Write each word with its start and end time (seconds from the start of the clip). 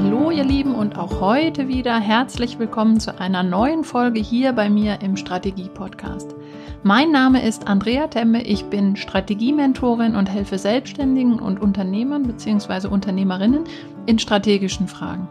Hallo 0.00 0.30
ihr 0.30 0.44
Lieben 0.44 0.76
und 0.76 0.96
auch 0.96 1.20
heute 1.20 1.66
wieder 1.66 1.98
herzlich 1.98 2.60
willkommen 2.60 3.00
zu 3.00 3.18
einer 3.18 3.42
neuen 3.42 3.82
Folge 3.82 4.20
hier 4.20 4.52
bei 4.52 4.70
mir 4.70 5.00
im 5.02 5.16
Strategie 5.16 5.68
Podcast. 5.68 6.36
Mein 6.84 7.10
Name 7.10 7.44
ist 7.44 7.66
Andrea 7.66 8.06
Temme, 8.06 8.44
ich 8.44 8.66
bin 8.66 8.94
Strategiementorin 8.94 10.14
und 10.14 10.30
helfe 10.30 10.56
Selbstständigen 10.56 11.40
und 11.40 11.60
Unternehmern 11.60 12.22
bzw. 12.22 12.86
Unternehmerinnen 12.86 13.64
in 14.06 14.20
strategischen 14.20 14.86
Fragen. 14.86 15.28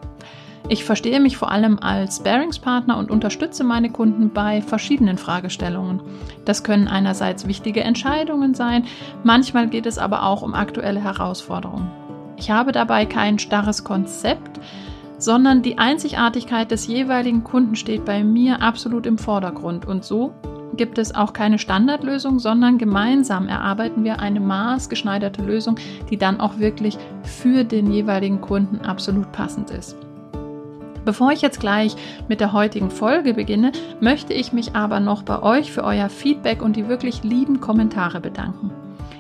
Ich 0.67 0.83
verstehe 0.83 1.21
mich 1.21 1.37
vor 1.37 1.49
allem 1.49 1.79
als 1.79 2.19
Bearingspartner 2.19 2.97
und 2.97 3.09
unterstütze 3.09 3.63
meine 3.63 3.89
Kunden 3.89 4.31
bei 4.31 4.61
verschiedenen 4.61 5.17
Fragestellungen. 5.17 6.01
Das 6.43 6.65
können 6.65 6.89
einerseits 6.89 7.47
wichtige 7.47 7.85
Entscheidungen 7.85 8.53
sein, 8.53 8.83
manchmal 9.23 9.69
geht 9.69 9.85
es 9.85 9.97
aber 9.97 10.23
auch 10.23 10.41
um 10.41 10.53
aktuelle 10.53 11.01
Herausforderungen. 11.01 11.89
Ich 12.37 12.51
habe 12.51 12.71
dabei 12.71 13.05
kein 13.05 13.39
starres 13.39 13.83
Konzept, 13.83 14.59
sondern 15.17 15.63
die 15.63 15.79
Einzigartigkeit 15.79 16.69
des 16.69 16.87
jeweiligen 16.87 17.43
Kunden 17.43 17.75
steht 17.75 18.05
bei 18.05 18.23
mir 18.23 18.61
absolut 18.61 19.07
im 19.07 19.17
Vordergrund. 19.17 19.85
Und 19.85 20.03
so 20.03 20.33
gibt 20.75 20.99
es 20.99 21.15
auch 21.15 21.33
keine 21.33 21.57
Standardlösung, 21.57 22.37
sondern 22.37 22.77
gemeinsam 22.77 23.47
erarbeiten 23.47 24.03
wir 24.03 24.19
eine 24.19 24.39
maßgeschneiderte 24.39 25.41
Lösung, 25.41 25.77
die 26.11 26.17
dann 26.17 26.39
auch 26.39 26.59
wirklich 26.59 26.97
für 27.23 27.63
den 27.63 27.91
jeweiligen 27.91 28.39
Kunden 28.39 28.85
absolut 28.85 29.31
passend 29.31 29.71
ist. 29.71 29.97
Bevor 31.03 31.31
ich 31.31 31.41
jetzt 31.41 31.59
gleich 31.59 31.95
mit 32.27 32.41
der 32.41 32.53
heutigen 32.53 32.91
Folge 32.91 33.33
beginne, 33.33 33.71
möchte 34.01 34.33
ich 34.33 34.53
mich 34.53 34.75
aber 34.75 34.99
noch 34.99 35.23
bei 35.23 35.41
euch 35.41 35.71
für 35.71 35.83
euer 35.83 36.09
Feedback 36.09 36.61
und 36.61 36.75
die 36.75 36.87
wirklich 36.87 37.23
lieben 37.23 37.61
Kommentare 37.61 38.19
bedanken. 38.19 38.71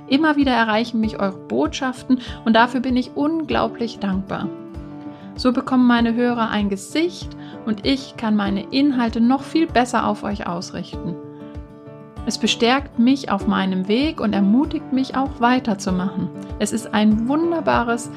Immer 0.07 0.35
wieder 0.35 0.53
erreichen 0.53 0.99
mich 0.99 1.19
eure 1.19 1.37
Botschaften 1.37 2.21
und 2.45 2.55
dafür 2.55 2.79
bin 2.79 2.95
ich 2.95 3.11
unglaublich 3.15 3.99
dankbar. 3.99 4.47
So 5.35 5.51
bekommen 5.51 5.85
meine 5.85 6.15
Hörer 6.15 6.49
ein 6.49 6.69
Gesicht 6.69 7.29
und 7.65 7.85
ich 7.85 8.17
kann 8.17 8.35
meine 8.35 8.63
Inhalte 8.71 9.21
noch 9.21 9.43
viel 9.43 9.67
besser 9.67 10.07
auf 10.07 10.23
euch 10.23 10.47
ausrichten. 10.47 11.15
Es 12.25 12.37
bestärkt 12.37 12.99
mich 12.99 13.31
auf 13.31 13.47
meinem 13.47 13.87
Weg 13.87 14.19
und 14.19 14.33
ermutigt 14.33 14.91
mich 14.91 15.15
auch 15.15 15.39
weiterzumachen. 15.39 16.29
Es 16.59 16.73
ist 16.73 16.93
ein 16.93 17.27
wunderbares 17.27 18.09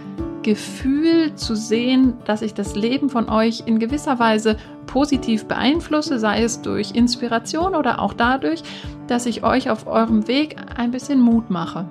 Gefühl 0.42 1.34
zu 1.34 1.54
sehen, 1.54 2.14
dass 2.24 2.42
ich 2.42 2.54
das 2.54 2.74
Leben 2.74 3.10
von 3.10 3.28
euch 3.28 3.64
in 3.66 3.78
gewisser 3.78 4.18
Weise 4.18 4.56
positiv 4.90 5.46
beeinflusse, 5.46 6.18
sei 6.18 6.42
es 6.42 6.62
durch 6.62 6.90
Inspiration 6.92 7.76
oder 7.76 8.00
auch 8.00 8.12
dadurch, 8.12 8.62
dass 9.06 9.24
ich 9.24 9.44
euch 9.44 9.70
auf 9.70 9.86
eurem 9.86 10.26
Weg 10.26 10.56
ein 10.76 10.90
bisschen 10.90 11.20
Mut 11.20 11.48
mache. 11.48 11.86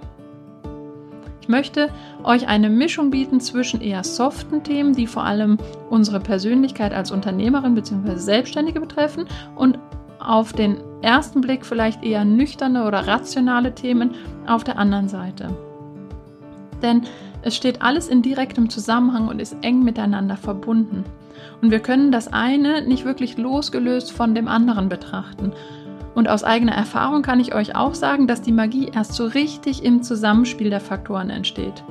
Ich 1.41 1.47
möchte 1.47 1.89
euch 2.23 2.47
eine 2.47 2.69
Mischung 2.69 3.09
bieten 3.09 3.39
zwischen 3.39 3.81
eher 3.81 4.03
soften 4.03 4.63
Themen, 4.63 4.93
die 4.93 5.07
vor 5.07 5.23
allem 5.23 5.57
unsere 5.89 6.19
Persönlichkeit 6.19 6.93
als 6.93 7.11
Unternehmerin 7.11 7.73
bzw. 7.73 8.17
Selbstständige 8.17 8.81
betreffen 8.81 9.25
und 9.55 9.79
auf 10.19 10.51
den 10.51 10.77
ersten 11.01 11.39
Blick 11.39 11.65
vielleicht 11.65 12.03
eher 12.03 12.25
nüchterne 12.25 12.85
oder 12.85 13.07
rationale 13.07 13.73
Themen 13.73 14.13
auf 14.45 14.65
der 14.65 14.77
anderen 14.77 15.07
Seite. 15.07 15.55
Denn 16.81 17.03
es 17.43 17.55
steht 17.55 17.81
alles 17.81 18.09
in 18.09 18.21
direktem 18.21 18.69
Zusammenhang 18.69 19.29
und 19.29 19.41
ist 19.41 19.55
eng 19.61 19.83
miteinander 19.83 20.35
verbunden. 20.35 21.05
Und 21.61 21.71
wir 21.71 21.79
können 21.79 22.11
das 22.11 22.31
eine 22.31 22.81
nicht 22.81 23.05
wirklich 23.05 23.37
losgelöst 23.37 24.11
von 24.11 24.35
dem 24.35 24.47
anderen 24.47 24.89
betrachten. 24.89 25.51
Und 26.15 26.27
aus 26.27 26.43
eigener 26.43 26.73
Erfahrung 26.73 27.21
kann 27.21 27.39
ich 27.39 27.53
euch 27.53 27.75
auch 27.75 27.95
sagen, 27.95 28.27
dass 28.27 28.41
die 28.41 28.51
Magie 28.51 28.91
erst 28.93 29.13
so 29.13 29.25
richtig 29.25 29.83
im 29.83 30.03
Zusammenspiel 30.03 30.69
der 30.69 30.81
Faktoren 30.81 31.29
entsteht. 31.29 31.83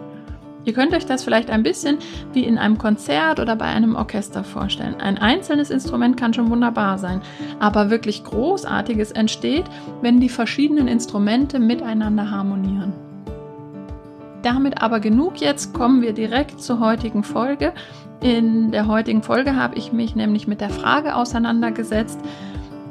Ihr 0.64 0.74
könnt 0.74 0.92
euch 0.92 1.06
das 1.06 1.24
vielleicht 1.24 1.48
ein 1.48 1.62
bisschen 1.62 1.96
wie 2.34 2.44
in 2.44 2.58
einem 2.58 2.76
Konzert 2.76 3.40
oder 3.40 3.56
bei 3.56 3.64
einem 3.64 3.96
Orchester 3.96 4.44
vorstellen. 4.44 4.96
Ein 5.00 5.16
einzelnes 5.16 5.70
Instrument 5.70 6.18
kann 6.18 6.34
schon 6.34 6.50
wunderbar 6.50 6.98
sein, 6.98 7.22
aber 7.58 7.88
wirklich 7.88 8.22
Großartiges 8.24 9.12
entsteht, 9.12 9.64
wenn 10.02 10.20
die 10.20 10.28
verschiedenen 10.28 10.86
Instrumente 10.86 11.58
miteinander 11.58 12.30
harmonieren. 12.30 13.07
Damit 14.42 14.82
aber 14.82 15.00
genug 15.00 15.40
jetzt, 15.40 15.74
kommen 15.74 16.02
wir 16.02 16.12
direkt 16.12 16.60
zur 16.62 16.80
heutigen 16.80 17.24
Folge. 17.24 17.72
In 18.20 18.70
der 18.72 18.86
heutigen 18.86 19.22
Folge 19.22 19.56
habe 19.56 19.76
ich 19.76 19.92
mich 19.92 20.14
nämlich 20.16 20.46
mit 20.46 20.60
der 20.60 20.70
Frage 20.70 21.14
auseinandergesetzt, 21.14 22.18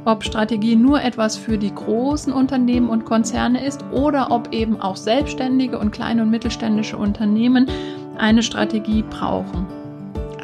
ob 0.06 0.24
Strategie 0.24 0.78
nur 0.78 1.02
etwas 1.02 1.36
für 1.36 1.58
die 1.58 1.74
großen 1.74 2.32
Unternehmen 2.32 2.90
und 2.90 3.04
Konzerne 3.04 3.66
ist 3.66 3.84
oder 3.92 4.32
ob 4.32 4.54
eben 4.54 4.80
auch 4.80 4.96
selbstständige 4.96 5.80
und 5.80 5.92
kleine 5.92 6.22
und 6.22 6.30
mittelständische 6.30 6.98
Unternehmen 6.98 7.68
eine 8.18 8.42
Strategie 8.42 9.04
brauchen. 9.04 9.68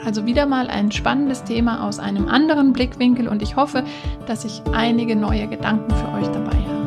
Also 0.06 0.26
wieder 0.26 0.46
mal 0.46 0.68
ein 0.68 0.92
spannendes 0.92 1.46
Thema 1.46 1.88
aus 1.88 2.00
einem 2.00 2.28
anderen 2.28 2.74
Blickwinkel 2.74 3.30
und 3.30 3.42
ich 3.42 3.56
hoffe, 3.56 3.86
dass 4.28 4.44
ich 4.44 4.62
einige 4.74 5.16
neue 5.16 5.48
Gedanken 5.48 5.94
für 5.96 6.12
euch 6.14 6.28
dabei 6.28 6.58
habe. 6.58 6.83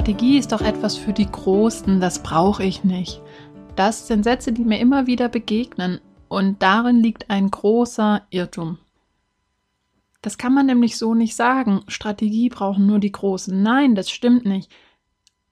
Strategie 0.00 0.38
ist 0.38 0.52
doch 0.52 0.62
etwas 0.62 0.96
für 0.96 1.12
die 1.12 1.30
Großen, 1.30 2.00
das 2.00 2.22
brauche 2.22 2.64
ich 2.64 2.84
nicht. 2.84 3.20
Das 3.76 4.06
sind 4.06 4.24
Sätze, 4.24 4.50
die 4.50 4.64
mir 4.64 4.80
immer 4.80 5.06
wieder 5.06 5.28
begegnen 5.28 6.00
und 6.30 6.62
darin 6.62 7.02
liegt 7.02 7.28
ein 7.28 7.50
großer 7.50 8.22
Irrtum. 8.30 8.78
Das 10.22 10.38
kann 10.38 10.54
man 10.54 10.64
nämlich 10.64 10.96
so 10.96 11.12
nicht 11.12 11.36
sagen. 11.36 11.82
Strategie 11.86 12.48
brauchen 12.48 12.86
nur 12.86 12.98
die 12.98 13.12
Großen. 13.12 13.62
Nein, 13.62 13.94
das 13.94 14.08
stimmt 14.08 14.46
nicht. 14.46 14.72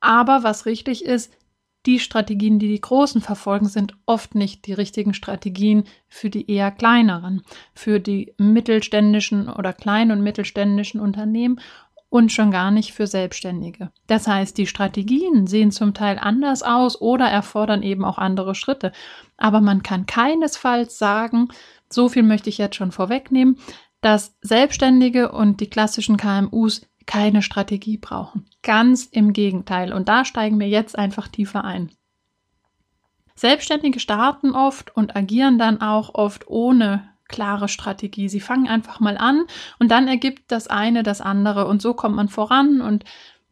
Aber 0.01 0.45
was 0.45 0.65
richtig 0.65 1.05
ist, 1.05 1.31
die 1.85 2.01
Strategien, 2.01 2.59
die 2.59 2.69
die 2.69 2.81
Großen 2.81 3.21
verfolgen, 3.21 3.69
sind 3.69 3.97
oft 4.07 4.35
nicht 4.35 4.67
die 4.67 4.73
richtigen 4.73 5.13
Strategien 5.13 5.85
für 6.09 6.31
die 6.31 6.51
eher 6.51 6.71
kleineren, 6.71 7.43
für 7.75 8.01
die 8.01 8.35
mittelständischen 8.39 9.51
oder 9.51 9.75
kleinen 9.75 10.11
und 10.13 10.23
mittelständischen 10.23 11.01
Unternehmen 11.01 11.61
und 12.11 12.33
schon 12.33 12.51
gar 12.51 12.71
nicht 12.71 12.93
für 12.93 13.07
Selbstständige. 13.07 13.91
Das 14.07 14.27
heißt, 14.27 14.57
die 14.57 14.67
Strategien 14.67 15.47
sehen 15.47 15.71
zum 15.71 15.95
Teil 15.95 16.19
anders 16.19 16.63
aus 16.63 17.01
oder 17.01 17.27
erfordern 17.27 17.83
eben 17.83 18.05
auch 18.05 18.19
andere 18.19 18.55
Schritte. 18.55 18.93
Aber 19.37 19.61
man 19.61 19.83
kann 19.83 20.07
keinesfalls 20.07 20.99
sagen, 20.99 21.49
so 21.91 22.09
viel 22.09 22.23
möchte 22.23 22.49
ich 22.49 22.59
jetzt 22.59 22.77
schon 22.77 22.93
vorwegnehmen, 22.93 23.59
dass 24.01 24.37
Selbstständige 24.41 25.33
und 25.33 25.61
die 25.61 25.69
klassischen 25.69 26.17
KMUs 26.17 26.83
keine 27.07 27.43
Strategie 27.43 27.99
brauchen. 27.99 28.47
Ganz 28.63 29.07
im 29.07 29.33
Gegenteil. 29.33 29.93
Und 29.93 30.09
da 30.09 30.25
steigen 30.25 30.61
wir 30.61 30.69
jetzt 30.69 30.99
einfach 30.99 31.29
tiefer 31.29 31.65
ein. 31.65 31.91
Selbstständige 33.35 34.01
starten 34.01 34.53
oft 34.53 34.95
und 34.97 35.15
agieren 35.15 35.59
dann 35.59 35.81
auch 35.81 36.15
oft 36.15 36.49
ohne 36.49 37.09
klare 37.29 37.69
Strategie. 37.69 38.29
Sie 38.29 38.41
fangen 38.41 38.69
einfach 38.69 39.01
mal 39.01 39.17
an 39.17 39.45
und 39.79 39.91
dann 39.91 40.09
ergibt 40.09 40.51
das 40.51 40.69
eine 40.69 41.03
das 41.03 41.21
andere 41.21 41.67
und 41.67 41.83
so 41.83 41.95
kommt 41.95 42.17
man 42.17 42.29
voran 42.29 42.81
und 42.81 43.05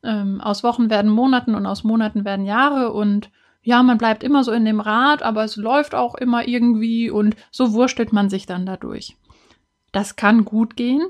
ähm, 0.03 0.41
aus 0.41 0.63
Wochen 0.63 0.91
werden 0.91 1.11
Monaten 1.11 1.55
und 1.55 1.67
aus 1.67 1.85
Monaten 1.85 2.25
werden 2.25 2.47
Jahre 2.47 2.93
und 2.93 3.31
ja, 3.63 3.83
man 3.83 3.99
bleibt 3.99 4.23
immer 4.23 4.45
so 4.45 4.53
in 4.53 4.65
dem 4.65 4.79
Rad, 4.79 5.23
aber 5.25 5.43
es 5.43 5.57
läuft 5.57 5.95
auch 5.95 6.15
immer 6.15 6.47
irgendwie 6.47 7.11
und 7.11 7.35
so 7.51 7.73
wurstelt 7.73 8.13
man 8.13 8.31
sich 8.31 8.47
dann 8.47 8.65
dadurch. 8.65 9.17
Das 9.91 10.15
kann 10.15 10.45
gut 10.45 10.77
gehen, 10.77 11.03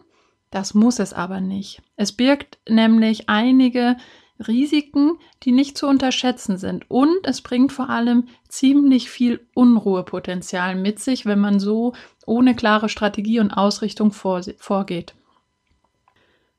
das 0.51 0.73
muss 0.73 0.99
es 0.99 1.13
aber 1.13 1.41
nicht. 1.41 1.83
Es 1.97 2.13
birgt 2.13 2.59
nämlich 2.67 3.29
einige 3.29 3.97
Risiken, 4.39 5.19
die 5.43 5.53
nicht 5.53 5.79
zu 5.79 5.87
unterschätzen 5.87 6.59
sind. 6.59 6.91
Und 6.91 7.19
es 7.25 7.41
bringt 7.41 7.73
vor 7.73 7.91
allem 7.91 8.29
ziemlich 8.49 9.11
viel 9.11 9.41
Unruhepotenzial 9.55 10.75
mit 10.75 10.99
sich, 10.99 11.27
wenn 11.27 11.41
man 11.41 11.61
so 11.61 11.95
ohne 12.27 12.55
klare 12.55 12.89
Strategie 12.89 13.41
und 13.41 13.53
Ausrichtung 13.53 14.13
vorgeht. 14.13 15.15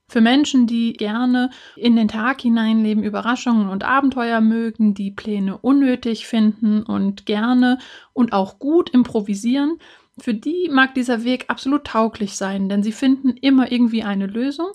Für 0.10 0.22
Menschen, 0.22 0.68
die 0.68 0.94
gerne 0.94 1.50
in 1.75 1.98
den 1.98 2.07
Tag 2.07 2.42
hineinleben, 2.42 3.04
Überraschungen 3.04 3.68
und 3.68 3.84
Abenteuer 3.84 4.40
mögen, 4.40 4.94
die 4.94 5.12
Pläne 5.12 5.57
unnötig 5.57 6.28
finden 6.28 6.84
und 6.84 7.25
gerne 7.25 7.78
und 8.13 8.31
auch 8.31 8.57
gut 8.57 8.90
improvisieren, 8.90 9.80
für 10.18 10.34
die 10.34 10.69
mag 10.72 10.96
dieser 10.96 11.25
Weg 11.25 11.46
absolut 11.50 11.84
tauglich 11.84 12.38
sein, 12.38 12.69
denn 12.69 12.84
sie 12.84 12.94
finden 12.94 13.31
immer 13.31 13.72
irgendwie 13.72 14.04
eine 14.04 14.28
Lösung 14.28 14.69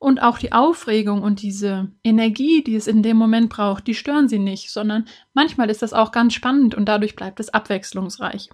und 0.00 0.22
auch 0.22 0.38
die 0.38 0.52
Aufregung 0.52 1.22
und 1.22 1.42
diese 1.42 1.92
Energie, 2.02 2.64
die 2.64 2.74
es 2.74 2.86
in 2.86 3.02
dem 3.02 3.18
Moment 3.18 3.50
braucht, 3.50 3.86
die 3.86 3.94
stören 3.94 4.28
sie 4.28 4.38
nicht, 4.38 4.70
sondern 4.70 5.04
manchmal 5.34 5.68
ist 5.68 5.82
das 5.82 5.92
auch 5.92 6.10
ganz 6.10 6.32
spannend 6.32 6.74
und 6.74 6.86
dadurch 6.86 7.14
bleibt 7.14 7.38
es 7.38 7.50
abwechslungsreich. 7.50 8.48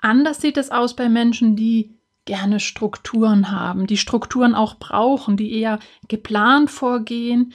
Anders 0.00 0.40
sieht 0.40 0.56
es 0.56 0.72
aus 0.72 0.96
bei 0.96 1.08
Menschen, 1.08 1.54
die 1.54 1.94
gerne 2.24 2.58
Strukturen 2.58 3.52
haben, 3.52 3.86
die 3.86 3.96
Strukturen 3.96 4.56
auch 4.56 4.74
brauchen, 4.74 5.36
die 5.36 5.52
eher 5.52 5.78
geplant 6.08 6.68
vorgehen, 6.68 7.52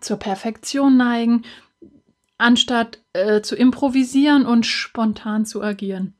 zur 0.00 0.16
Perfektion 0.16 0.96
neigen, 0.96 1.42
anstatt 2.38 3.00
äh, 3.12 3.42
zu 3.42 3.54
improvisieren 3.54 4.46
und 4.46 4.64
spontan 4.64 5.44
zu 5.44 5.62
agieren. 5.62 6.14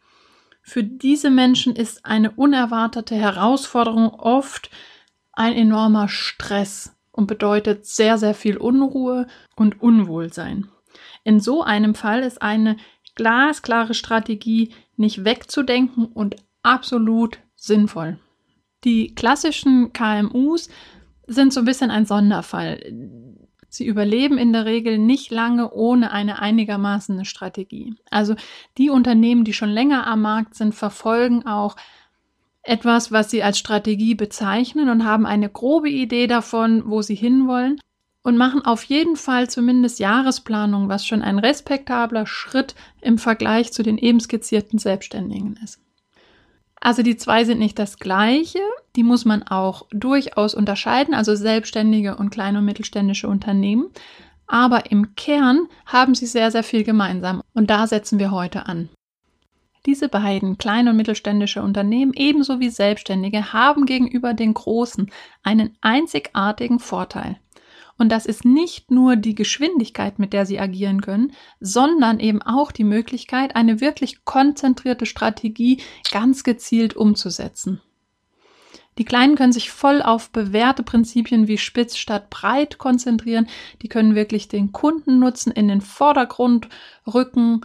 Für 0.60 0.84
diese 0.84 1.30
Menschen 1.30 1.74
ist 1.74 2.04
eine 2.04 2.30
unerwartete 2.30 3.14
Herausforderung 3.14 4.10
oft 4.10 4.70
ein 5.36 5.54
enormer 5.54 6.08
Stress 6.08 6.96
und 7.12 7.26
bedeutet 7.26 7.86
sehr, 7.86 8.18
sehr 8.18 8.34
viel 8.34 8.56
Unruhe 8.56 9.26
und 9.56 9.80
Unwohlsein. 9.80 10.68
In 11.22 11.40
so 11.40 11.62
einem 11.62 11.94
Fall 11.94 12.22
ist 12.22 12.42
eine 12.42 12.76
glasklare 13.14 13.94
Strategie 13.94 14.72
nicht 14.96 15.24
wegzudenken 15.24 16.06
und 16.06 16.36
absolut 16.62 17.38
sinnvoll. 17.54 18.18
Die 18.84 19.14
klassischen 19.14 19.92
KMUs 19.92 20.68
sind 21.26 21.52
so 21.52 21.60
ein 21.60 21.64
bisschen 21.64 21.90
ein 21.90 22.04
Sonderfall. 22.04 22.80
Sie 23.68 23.86
überleben 23.86 24.38
in 24.38 24.52
der 24.52 24.66
Regel 24.66 24.98
nicht 24.98 25.30
lange 25.30 25.72
ohne 25.72 26.12
eine 26.12 26.40
einigermaßen 26.40 27.24
Strategie. 27.24 27.94
Also 28.10 28.36
die 28.78 28.90
Unternehmen, 28.90 29.44
die 29.44 29.52
schon 29.52 29.70
länger 29.70 30.06
am 30.06 30.22
Markt 30.22 30.54
sind, 30.54 30.74
verfolgen 30.74 31.46
auch 31.46 31.76
etwas, 32.64 33.12
was 33.12 33.30
sie 33.30 33.42
als 33.42 33.58
Strategie 33.58 34.14
bezeichnen 34.14 34.88
und 34.88 35.04
haben 35.04 35.26
eine 35.26 35.48
grobe 35.48 35.90
Idee 35.90 36.26
davon, 36.26 36.82
wo 36.86 37.02
sie 37.02 37.14
hinwollen 37.14 37.78
und 38.22 38.38
machen 38.38 38.64
auf 38.64 38.82
jeden 38.84 39.16
Fall 39.16 39.48
zumindest 39.50 39.98
Jahresplanung, 39.98 40.88
was 40.88 41.06
schon 41.06 41.22
ein 41.22 41.38
respektabler 41.38 42.26
Schritt 42.26 42.74
im 43.02 43.18
Vergleich 43.18 43.72
zu 43.72 43.82
den 43.82 43.98
eben 43.98 44.18
skizzierten 44.18 44.78
Selbstständigen 44.78 45.58
ist. 45.62 45.78
Also 46.80 47.02
die 47.02 47.16
zwei 47.16 47.44
sind 47.44 47.58
nicht 47.58 47.78
das 47.78 47.98
gleiche, 47.98 48.60
die 48.96 49.04
muss 49.04 49.24
man 49.24 49.42
auch 49.42 49.86
durchaus 49.90 50.54
unterscheiden, 50.54 51.14
also 51.14 51.34
selbstständige 51.34 52.16
und 52.16 52.30
kleine 52.30 52.58
und 52.58 52.64
mittelständische 52.64 53.28
Unternehmen. 53.28 53.90
Aber 54.46 54.90
im 54.90 55.14
Kern 55.14 55.68
haben 55.86 56.14
sie 56.14 56.26
sehr, 56.26 56.50
sehr 56.50 56.62
viel 56.62 56.84
gemeinsam 56.84 57.42
und 57.54 57.70
da 57.70 57.86
setzen 57.86 58.18
wir 58.18 58.30
heute 58.30 58.66
an. 58.66 58.90
Diese 59.86 60.08
beiden 60.08 60.56
kleine 60.56 60.90
und 60.90 60.96
mittelständische 60.96 61.62
Unternehmen 61.62 62.12
ebenso 62.14 62.58
wie 62.58 62.70
Selbstständige 62.70 63.52
haben 63.52 63.84
gegenüber 63.84 64.32
den 64.32 64.54
großen 64.54 65.10
einen 65.42 65.76
einzigartigen 65.82 66.78
Vorteil. 66.78 67.38
Und 67.96 68.10
das 68.10 68.26
ist 68.26 68.44
nicht 68.44 68.90
nur 68.90 69.14
die 69.16 69.34
Geschwindigkeit, 69.34 70.18
mit 70.18 70.32
der 70.32 70.46
sie 70.46 70.58
agieren 70.58 71.00
können, 71.00 71.32
sondern 71.60 72.18
eben 72.18 72.42
auch 72.42 72.72
die 72.72 72.82
Möglichkeit, 72.82 73.54
eine 73.54 73.80
wirklich 73.80 74.24
konzentrierte 74.24 75.06
Strategie 75.06 75.80
ganz 76.10 76.42
gezielt 76.42 76.96
umzusetzen. 76.96 77.80
Die 78.98 79.04
Kleinen 79.04 79.36
können 79.36 79.52
sich 79.52 79.70
voll 79.70 80.02
auf 80.02 80.30
bewährte 80.30 80.82
Prinzipien 80.82 81.48
wie 81.48 81.58
spitz 81.58 81.96
statt 81.96 82.30
breit 82.30 82.78
konzentrieren. 82.78 83.48
Die 83.82 83.88
können 83.88 84.14
wirklich 84.14 84.48
den 84.48 84.72
Kundennutzen 84.72 85.52
in 85.52 85.68
den 85.68 85.80
Vordergrund 85.80 86.68
rücken 87.12 87.62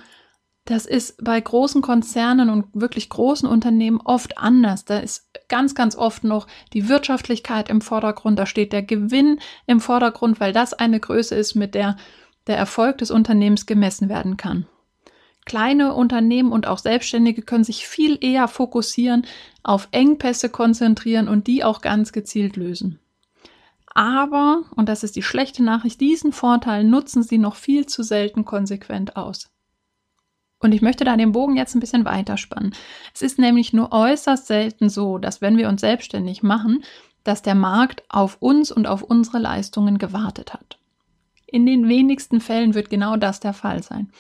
das 0.70 0.86
ist 0.86 1.24
bei 1.24 1.42
großen 1.42 1.82
Konzernen 1.82 2.50
und 2.50 2.66
wirklich 2.74 3.10
großen 3.10 3.50
Unternehmen 3.50 4.00
oft 4.02 4.38
anders. 4.38 4.86
Da 4.86 5.00
ist 5.00 5.30
ganz, 5.48 5.74
ganz 5.74 5.96
oft 5.96 6.24
noch 6.24 6.46
die 6.74 6.88
Wirtschaftlichkeit 6.88 7.70
im 7.70 7.82
Vordergrund. 7.82 8.38
Da 8.38 8.46
steht 8.46 8.72
der 8.72 8.84
Gewinn 8.84 9.40
im 9.66 9.80
Vordergrund, 9.80 10.40
weil 10.40 10.54
das 10.54 10.74
eine 10.74 11.00
Größe 11.00 11.34
ist, 11.34 11.56
mit 11.56 11.74
der 11.74 11.98
der 12.48 12.58
Erfolg 12.58 12.98
des 12.98 13.12
Unternehmens 13.12 13.68
gemessen 13.68 14.10
werden 14.10 14.36
kann. 14.36 14.66
Kleine 15.46 15.94
Unternehmen 15.94 16.52
und 16.52 16.68
auch 16.68 16.80
Selbstständige 16.80 17.42
können 17.42 17.64
sich 17.64 17.88
viel 17.88 18.18
eher 18.22 18.48
fokussieren, 18.48 19.26
auf 19.64 19.88
Engpässe 19.92 20.50
konzentrieren 20.50 21.28
und 21.28 21.48
die 21.48 21.64
auch 21.64 21.82
ganz 21.82 22.12
gezielt 22.12 22.56
lösen. 22.56 23.00
Aber, 23.88 24.64
und 24.76 24.90
das 24.90 25.04
ist 25.04 25.16
die 25.16 25.24
schlechte 25.24 25.64
Nachricht, 25.64 26.02
diesen 26.02 26.32
Vorteil 26.32 26.84
nutzen 26.84 27.24
sie 27.24 27.38
noch 27.38 27.56
viel 27.56 27.86
zu 27.86 28.04
selten 28.04 28.46
konsequent 28.46 29.16
aus. 29.16 29.50
Und 30.60 30.74
ich 30.74 30.82
möchte 30.82 31.06
da 31.06 31.16
den 31.16 31.32
Bogen 31.32 31.56
jetzt 31.56 31.76
ein 31.76 31.80
bisschen 31.80 32.06
weiterspannen. 32.06 32.76
Es 33.14 33.22
ist 33.22 33.40
nämlich 33.40 33.72
nur 33.74 33.92
äußerst 33.92 34.46
selten 34.46 34.90
so, 34.90 35.18
dass 35.18 35.42
wenn 35.42 35.58
wir 35.58 35.70
uns 35.70 35.82
selbstständig 35.82 36.44
machen, 36.44 36.84
dass 37.24 37.42
der 37.42 37.56
Markt 37.56 38.04
auf 38.10 38.38
uns 38.40 38.72
und 38.72 38.88
auf 38.88 39.02
unsere 39.02 39.40
Leistungen 39.40 39.98
gewartet 39.98 40.54
hat. 40.54 40.78
In 41.48 41.66
den 41.66 41.88
wenigsten 41.88 42.42
Fällen 42.42 42.74
wird 42.74 42.90
genau 42.90 43.16
das 43.16 43.40
der 43.40 43.54
Fall 43.54 43.82
sein. 43.84 44.12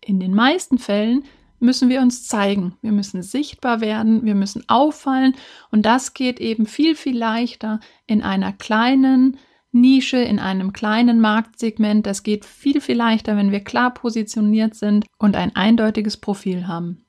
In 0.00 0.20
den 0.20 0.34
meisten 0.34 0.78
Fällen 0.78 1.24
müssen 1.60 1.88
wir 1.88 2.00
uns 2.00 2.26
zeigen, 2.26 2.76
wir 2.82 2.92
müssen 2.92 3.22
sichtbar 3.22 3.80
werden, 3.80 4.24
wir 4.24 4.34
müssen 4.34 4.64
auffallen 4.68 5.34
und 5.70 5.86
das 5.86 6.14
geht 6.14 6.40
eben 6.40 6.66
viel, 6.66 6.94
viel 6.94 7.16
leichter 7.16 7.80
in 8.06 8.22
einer 8.22 8.52
kleinen, 8.52 9.38
Nische, 9.80 10.18
in 10.18 10.38
einem 10.38 10.72
kleinen 10.72 11.20
Marktsegment. 11.20 12.06
Das 12.06 12.22
geht 12.22 12.44
viel, 12.44 12.80
viel 12.80 12.96
leichter, 12.96 13.36
wenn 13.36 13.52
wir 13.52 13.60
klar 13.60 13.92
positioniert 13.92 14.74
sind 14.74 15.06
und 15.18 15.36
ein 15.36 15.54
eindeutiges 15.56 16.16
Profil 16.16 16.66
haben. 16.66 17.04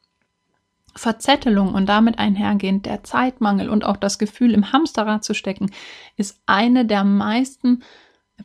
Verzettelung 0.95 1.73
und 1.73 1.87
damit 1.87 2.19
einhergehend 2.19 2.85
der 2.85 3.03
Zeitmangel 3.03 3.69
und 3.69 3.85
auch 3.85 3.97
das 3.97 4.19
Gefühl, 4.19 4.53
im 4.53 4.71
Hamsterrad 4.71 5.23
zu 5.23 5.33
stecken, 5.33 5.71
ist 6.17 6.41
eine 6.45 6.85
der 6.85 7.03
meisten 7.03 7.83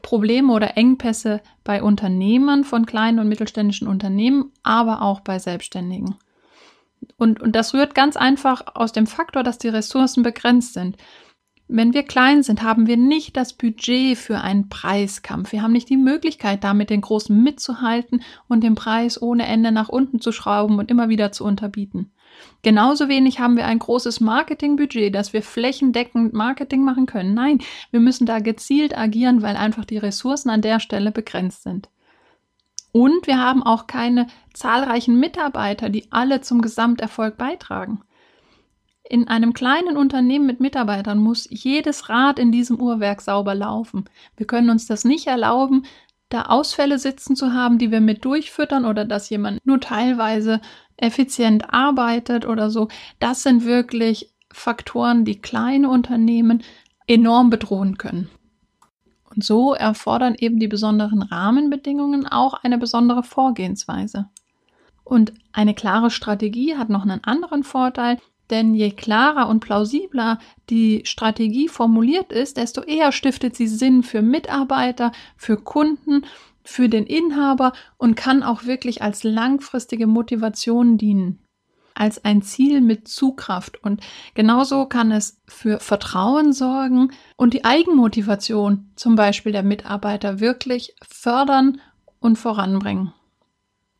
Probleme 0.03 0.53
oder 0.53 0.76
Engpässe 0.76 1.41
bei 1.62 1.82
Unternehmen 1.82 2.65
von 2.65 2.87
kleinen 2.87 3.19
und 3.19 3.29
mittelständischen 3.29 3.88
Unternehmen, 3.88 4.53
aber 4.62 5.03
auch 5.03 5.21
bei 5.21 5.38
Selbstständigen. 5.38 6.17
Und, 7.17 7.41
und 7.41 7.55
das 7.55 7.75
rührt 7.75 7.94
ganz 7.94 8.17
einfach 8.17 8.62
aus 8.75 8.93
dem 8.93 9.06
Faktor, 9.06 9.43
dass 9.43 9.59
die 9.59 9.69
Ressourcen 9.69 10.23
begrenzt 10.23 10.75
sind. 10.75 10.97
Wenn 11.66 11.94
wir 11.94 12.02
klein 12.02 12.43
sind, 12.43 12.62
haben 12.62 12.87
wir 12.87 12.99
nicht 12.99 13.37
das 13.37 13.55
Budget 13.55 14.19
für 14.19 14.40
einen 14.40 14.69
Preiskampf. 14.69 15.52
Wir 15.52 15.62
haben 15.62 15.72
nicht 15.72 15.88
die 15.88 15.96
Möglichkeit, 15.96 16.62
damit 16.62 16.90
den 16.90 17.00
Großen 17.00 17.43
mitzuhalten 17.43 18.22
und 18.49 18.62
den 18.62 18.75
Preis 18.75 19.20
ohne 19.20 19.46
Ende 19.46 19.72
nach 19.72 19.88
unten 19.88 20.20
zu 20.20 20.31
schrauben 20.31 20.78
und 20.78 20.90
immer 20.90 21.08
wieder 21.08 21.32
zu 21.32 21.44
unterbieten. 21.44 22.12
Genauso 22.62 23.08
wenig 23.08 23.40
haben 23.40 23.56
wir 23.56 23.66
ein 23.66 23.78
großes 23.78 24.20
Marketingbudget, 24.20 25.14
dass 25.14 25.32
wir 25.32 25.43
flächendeckend 25.43 26.34
Marketing 26.34 26.84
machen 26.84 27.06
können. 27.06 27.32
Nein, 27.32 27.58
wir 27.90 28.00
müssen 28.00 28.26
da 28.26 28.40
gezielt 28.40 28.96
agieren, 28.96 29.40
weil 29.40 29.56
einfach 29.56 29.84
die 29.84 29.99
Ressourcen 29.99 30.50
an 30.50 30.61
der 30.61 30.81
Stelle 30.81 31.12
begrenzt 31.12 31.62
sind. 31.62 31.88
Und 32.93 33.26
wir 33.26 33.38
haben 33.38 33.62
auch 33.62 33.87
keine 33.87 34.26
zahlreichen 34.52 35.19
Mitarbeiter, 35.19 35.88
die 35.88 36.12
alle 36.12 36.43
zum 36.43 36.61
Gesamterfolg 36.61 37.37
beitragen. 37.37 38.02
In 39.08 39.28
einem 39.28 39.52
kleinen 39.52 39.98
Unternehmen 39.98 40.46
mit 40.46 40.60
Mitarbeitern 40.60 41.18
muss 41.18 41.46
jedes 41.50 42.08
Rad 42.08 42.38
in 42.38 42.52
diesem 42.52 42.80
Uhrwerk 42.80 43.20
sauber 43.20 43.54
laufen. 43.54 44.06
Wir 44.36 44.46
können 44.46 44.70
uns 44.70 44.86
das 44.86 45.04
nicht 45.04 45.26
erlauben, 45.26 45.84
da 46.30 46.46
Ausfälle 46.46 46.98
sitzen 46.98 47.36
zu 47.36 47.52
haben, 47.52 47.78
die 47.78 47.90
wir 47.90 48.00
mit 48.00 48.24
durchfüttern 48.24 48.86
oder 48.86 49.04
dass 49.04 49.28
jemand 49.28 49.64
nur 49.66 49.78
teilweise 49.78 50.60
effizient 50.96 51.72
arbeitet 51.72 52.46
oder 52.46 52.70
so. 52.70 52.88
Das 53.18 53.42
sind 53.42 53.64
wirklich 53.64 54.32
Faktoren, 54.50 55.24
die 55.24 55.40
kleine 55.40 55.90
Unternehmen 55.90 56.62
enorm 57.06 57.50
bedrohen 57.50 57.99
können. 57.99 58.30
Und 59.34 59.44
so 59.44 59.75
erfordern 59.75 60.34
eben 60.38 60.58
die 60.58 60.68
besonderen 60.68 61.23
Rahmenbedingungen 61.23 62.26
auch 62.26 62.54
eine 62.54 62.78
besondere 62.78 63.23
Vorgehensweise. 63.23 64.30
Und 65.02 65.34
eine 65.52 65.75
klare 65.75 66.11
Strategie 66.11 66.76
hat 66.76 66.88
noch 66.88 67.02
einen 67.02 67.23
anderen 67.25 67.64
Vorteil, 67.64 68.18
denn 68.50 68.74
je 68.74 68.90
klarer 68.90 69.48
und 69.48 69.60
plausibler 69.60 70.38
die 70.70 71.02
Strategie 71.04 71.68
formuliert 71.68 72.32
ist, 72.32 72.56
desto 72.56 72.82
eher 72.82 73.12
stiftet 73.12 73.56
sie 73.56 73.68
Sinn 73.68 74.02
für 74.02 74.22
Mitarbeiter, 74.22 75.12
für 75.36 75.56
Kunden, 75.56 76.24
für 76.64 76.88
den 76.88 77.04
Inhaber 77.06 77.72
und 77.98 78.16
kann 78.16 78.42
auch 78.42 78.64
wirklich 78.64 79.02
als 79.02 79.22
langfristige 79.22 80.06
Motivation 80.06 80.98
dienen, 80.98 81.38
als 81.94 82.24
ein 82.24 82.42
Ziel 82.42 82.80
mit 82.80 83.06
Zugkraft. 83.06 83.82
Und 83.82 84.00
genauso 84.34 84.86
kann 84.86 85.12
es 85.12 85.40
für 85.46 85.78
Vertrauen 85.80 86.52
sorgen 86.52 87.12
und 87.36 87.54
die 87.54 87.64
Eigenmotivation 87.64 88.90
zum 88.96 89.14
Beispiel 89.14 89.52
der 89.52 89.62
Mitarbeiter 89.62 90.40
wirklich 90.40 90.94
fördern 91.02 91.80
und 92.18 92.36
voranbringen. 92.36 93.12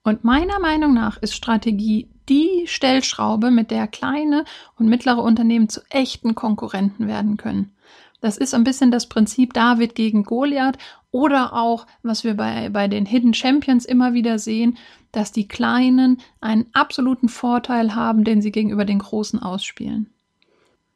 Und 0.03 0.25
meiner 0.25 0.59
Meinung 0.59 0.93
nach 0.93 1.17
ist 1.19 1.35
Strategie 1.35 2.11
die 2.29 2.65
Stellschraube, 2.67 3.51
mit 3.51 3.71
der 3.71 3.87
kleine 3.87 4.45
und 4.79 4.89
mittlere 4.89 5.23
Unternehmen 5.23 5.69
zu 5.69 5.81
echten 5.91 6.35
Konkurrenten 6.35 7.07
werden 7.07 7.37
können. 7.37 7.75
Das 8.21 8.39
ist 8.39 8.55
ein 8.55 8.65
bisschen 8.65 8.91
das 8.91 9.07
Prinzip 9.07 9.53
David 9.53 9.95
gegen 9.95 10.25
Goliath 10.25 10.79
oder 11.11 11.53
auch, 11.53 11.87
was 12.03 12.25
wir 12.25 12.35
bei, 12.35 12.71
bei 12.71 12.89
den 12.89 13.07
Hidden 13.07 13.35
Champions 13.35 13.85
immer 13.85 14.15
wieder 14.15 14.39
sehen, 14.39 14.79
dass 15.13 15.31
die 15.31 15.47
Kleinen 15.47 16.21
einen 16.41 16.67
absoluten 16.73 17.29
Vorteil 17.29 17.95
haben, 17.95 18.25
den 18.25 18.43
sie 18.43 18.51
gegenüber 18.51 18.85
den 18.85 18.99
Großen 18.99 19.41
ausspielen. 19.41 20.11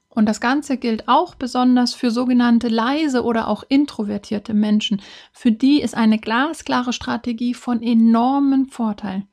Und 0.08 0.26
das 0.26 0.40
Ganze 0.40 0.78
gilt 0.78 1.06
auch 1.06 1.36
besonders 1.36 1.94
für 1.94 2.10
sogenannte 2.10 2.66
leise 2.66 3.22
oder 3.22 3.46
auch 3.46 3.62
introvertierte 3.68 4.54
Menschen. 4.54 5.00
Für 5.32 5.52
die 5.52 5.80
ist 5.80 5.94
eine 5.94 6.18
glasklare 6.18 6.92
Strategie 6.92 7.54
von 7.54 7.82
enormem 7.82 8.66
Vorteil. 8.70 9.24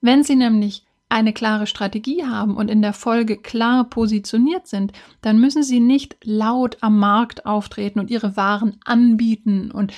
Wenn 0.00 0.22
sie 0.22 0.36
nämlich 0.36 0.85
eine 1.08 1.32
klare 1.32 1.66
Strategie 1.66 2.24
haben 2.24 2.56
und 2.56 2.68
in 2.68 2.82
der 2.82 2.92
Folge 2.92 3.36
klar 3.36 3.84
positioniert 3.84 4.66
sind, 4.66 4.92
dann 5.20 5.38
müssen 5.38 5.62
sie 5.62 5.80
nicht 5.80 6.16
laut 6.24 6.78
am 6.80 6.98
Markt 6.98 7.46
auftreten 7.46 8.00
und 8.00 8.10
ihre 8.10 8.36
Waren 8.36 8.78
anbieten 8.84 9.70
und 9.70 9.92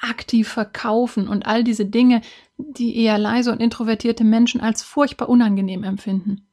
aktiv 0.00 0.48
verkaufen 0.48 1.28
und 1.28 1.46
all 1.46 1.62
diese 1.62 1.84
Dinge, 1.84 2.22
die 2.56 2.96
eher 2.96 3.18
leise 3.18 3.52
und 3.52 3.60
introvertierte 3.60 4.24
Menschen 4.24 4.60
als 4.60 4.82
furchtbar 4.82 5.28
unangenehm 5.28 5.84
empfinden. 5.84 6.46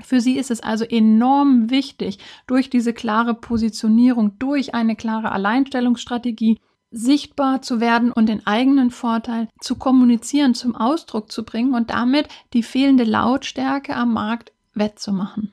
Für 0.00 0.20
sie 0.20 0.38
ist 0.38 0.50
es 0.50 0.60
also 0.60 0.84
enorm 0.84 1.70
wichtig, 1.70 2.18
durch 2.46 2.70
diese 2.70 2.92
klare 2.92 3.34
Positionierung, 3.34 4.38
durch 4.38 4.74
eine 4.74 4.94
klare 4.94 5.32
Alleinstellungsstrategie 5.32 6.60
sichtbar 6.90 7.62
zu 7.62 7.80
werden 7.80 8.12
und 8.12 8.28
den 8.28 8.46
eigenen 8.46 8.90
Vorteil 8.90 9.48
zu 9.60 9.76
kommunizieren, 9.76 10.54
zum 10.54 10.74
Ausdruck 10.74 11.30
zu 11.30 11.44
bringen 11.44 11.74
und 11.74 11.90
damit 11.90 12.28
die 12.52 12.62
fehlende 12.62 13.04
Lautstärke 13.04 13.94
am 13.94 14.12
Markt 14.12 14.52
wettzumachen. 14.74 15.52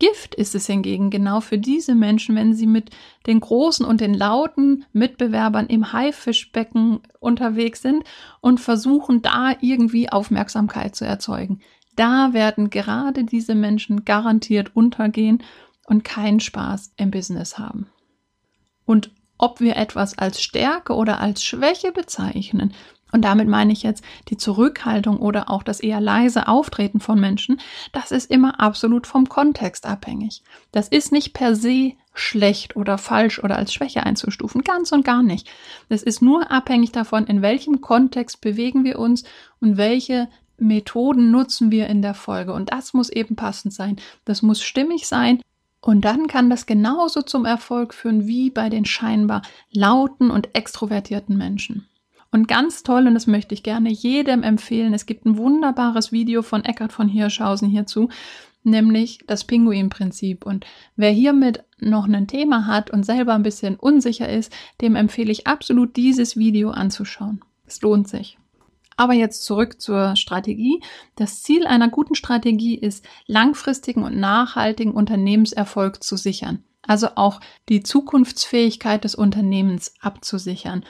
Gift 0.00 0.36
ist 0.36 0.54
es 0.54 0.66
hingegen 0.66 1.10
genau 1.10 1.40
für 1.40 1.58
diese 1.58 1.94
Menschen, 1.94 2.36
wenn 2.36 2.54
sie 2.54 2.68
mit 2.68 2.90
den 3.26 3.40
großen 3.40 3.84
und 3.84 4.00
den 4.00 4.14
lauten 4.14 4.84
Mitbewerbern 4.92 5.66
im 5.66 5.92
Haifischbecken 5.92 7.00
unterwegs 7.18 7.82
sind 7.82 8.04
und 8.40 8.60
versuchen 8.60 9.22
da 9.22 9.54
irgendwie 9.60 10.08
Aufmerksamkeit 10.08 10.94
zu 10.94 11.04
erzeugen. 11.04 11.60
Da 11.96 12.32
werden 12.32 12.70
gerade 12.70 13.24
diese 13.24 13.56
Menschen 13.56 14.04
garantiert 14.04 14.76
untergehen 14.76 15.42
und 15.86 16.04
keinen 16.04 16.38
Spaß 16.38 16.92
im 16.96 17.10
Business 17.10 17.58
haben. 17.58 17.88
Und 18.84 19.10
ob 19.38 19.60
wir 19.60 19.76
etwas 19.76 20.18
als 20.18 20.42
Stärke 20.42 20.94
oder 20.94 21.20
als 21.20 21.42
Schwäche 21.42 21.92
bezeichnen, 21.92 22.74
und 23.12 23.22
damit 23.22 23.48
meine 23.48 23.72
ich 23.72 23.82
jetzt 23.82 24.04
die 24.28 24.36
Zurückhaltung 24.36 25.18
oder 25.18 25.50
auch 25.50 25.62
das 25.62 25.80
eher 25.80 26.00
leise 26.00 26.46
Auftreten 26.46 27.00
von 27.00 27.18
Menschen, 27.18 27.60
das 27.92 28.10
ist 28.10 28.30
immer 28.30 28.60
absolut 28.60 29.06
vom 29.06 29.28
Kontext 29.28 29.86
abhängig. 29.86 30.42
Das 30.72 30.88
ist 30.88 31.10
nicht 31.10 31.32
per 31.32 31.54
se 31.54 31.92
schlecht 32.12 32.76
oder 32.76 32.98
falsch 32.98 33.38
oder 33.42 33.56
als 33.56 33.72
Schwäche 33.72 34.04
einzustufen, 34.04 34.62
ganz 34.62 34.92
und 34.92 35.04
gar 35.04 35.22
nicht. 35.22 35.48
Es 35.88 36.02
ist 36.02 36.20
nur 36.20 36.50
abhängig 36.50 36.92
davon, 36.92 37.26
in 37.26 37.42
welchem 37.42 37.80
Kontext 37.80 38.40
bewegen 38.40 38.84
wir 38.84 38.98
uns 38.98 39.24
und 39.60 39.76
welche 39.76 40.28
Methoden 40.58 41.30
nutzen 41.30 41.70
wir 41.70 41.86
in 41.86 42.02
der 42.02 42.14
Folge. 42.14 42.52
Und 42.52 42.72
das 42.72 42.92
muss 42.92 43.08
eben 43.08 43.36
passend 43.36 43.72
sein. 43.72 43.96
Das 44.24 44.42
muss 44.42 44.60
stimmig 44.60 45.06
sein. 45.06 45.40
Und 45.88 46.02
dann 46.02 46.26
kann 46.26 46.50
das 46.50 46.66
genauso 46.66 47.22
zum 47.22 47.46
Erfolg 47.46 47.94
führen 47.94 48.26
wie 48.26 48.50
bei 48.50 48.68
den 48.68 48.84
scheinbar 48.84 49.40
lauten 49.72 50.30
und 50.30 50.54
extrovertierten 50.54 51.34
Menschen. 51.34 51.88
Und 52.30 52.46
ganz 52.46 52.82
toll, 52.82 53.06
und 53.06 53.14
das 53.14 53.26
möchte 53.26 53.54
ich 53.54 53.62
gerne 53.62 53.88
jedem 53.88 54.42
empfehlen, 54.42 54.92
es 54.92 55.06
gibt 55.06 55.24
ein 55.24 55.38
wunderbares 55.38 56.12
Video 56.12 56.42
von 56.42 56.62
Eckhard 56.62 56.92
von 56.92 57.08
Hirschhausen 57.08 57.70
hierzu, 57.70 58.10
nämlich 58.64 59.20
das 59.26 59.44
Pinguin-Prinzip. 59.44 60.44
Und 60.44 60.66
wer 60.96 61.10
hiermit 61.10 61.64
noch 61.78 62.06
ein 62.06 62.26
Thema 62.26 62.66
hat 62.66 62.90
und 62.90 63.06
selber 63.06 63.32
ein 63.32 63.42
bisschen 63.42 63.76
unsicher 63.76 64.28
ist, 64.28 64.52
dem 64.82 64.94
empfehle 64.94 65.32
ich 65.32 65.46
absolut 65.46 65.96
dieses 65.96 66.36
Video 66.36 66.68
anzuschauen. 66.68 67.40
Es 67.66 67.80
lohnt 67.80 68.08
sich. 68.08 68.36
Aber 68.98 69.14
jetzt 69.14 69.44
zurück 69.44 69.80
zur 69.80 70.16
Strategie. 70.16 70.82
Das 71.14 71.42
Ziel 71.42 71.68
einer 71.68 71.88
guten 71.88 72.16
Strategie 72.16 72.74
ist, 72.74 73.04
langfristigen 73.26 74.02
und 74.02 74.18
nachhaltigen 74.18 74.92
Unternehmenserfolg 74.92 76.02
zu 76.02 76.16
sichern. 76.16 76.64
Also 76.82 77.10
auch 77.14 77.40
die 77.68 77.84
Zukunftsfähigkeit 77.84 79.04
des 79.04 79.14
Unternehmens 79.14 79.94
abzusichern. 80.00 80.84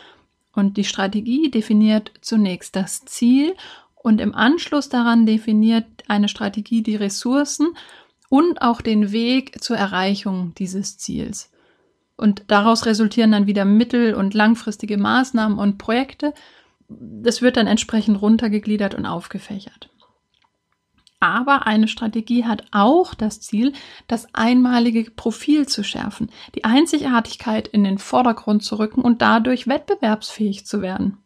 Und 0.55 0.79
die 0.79 0.85
Strategie 0.85 1.51
definiert 1.51 2.13
zunächst 2.23 2.75
das 2.77 3.05
Ziel 3.05 3.55
und 3.95 4.23
im 4.23 4.35
Anschluss 4.35 4.89
daran 4.89 5.27
definiert 5.27 5.85
eine 6.09 6.29
Strategie 6.29 6.83
die 6.83 6.97
Ressourcen 6.97 7.77
und 8.31 8.63
auch 8.63 8.81
den 8.81 9.13
Weg 9.13 9.63
zur 9.63 9.77
Erreichung 9.77 10.55
dieses 10.57 10.97
Ziels. 10.97 11.51
Und 12.17 12.45
daraus 12.49 12.87
resultieren 12.87 13.33
dann 13.33 13.47
wieder 13.47 13.67
mittel- 13.67 14.15
und 14.15 14.33
langfristige 14.33 14.97
Maßnahmen 14.97 15.59
und 15.59 15.77
Projekte. 15.77 16.33
Das 16.89 17.43
wird 17.43 17.57
dann 17.57 17.67
entsprechend 17.67 18.21
runtergegliedert 18.21 18.95
und 18.95 19.07
aufgefächert. 19.07 19.91
Aber 21.21 21.67
eine 21.67 21.89
Strategie 21.89 22.45
hat 22.45 22.65
auch 22.71 23.15
das 23.15 23.41
Ziel, 23.41 23.73
das 24.07 24.33
einmalige 24.35 25.11
Profil 25.11 25.67
zu 25.67 25.83
schärfen, 25.83 26.31
die 26.55 26.65
Einzigartigkeit 26.65 27.67
in 27.67 27.83
den 27.83 27.99
Vordergrund 27.99 28.63
zu 28.63 28.79
rücken 28.79 29.03
und 29.03 29.21
dadurch 29.21 29.67
wettbewerbsfähig 29.67 30.65
zu 30.65 30.81
werden. 30.81 31.19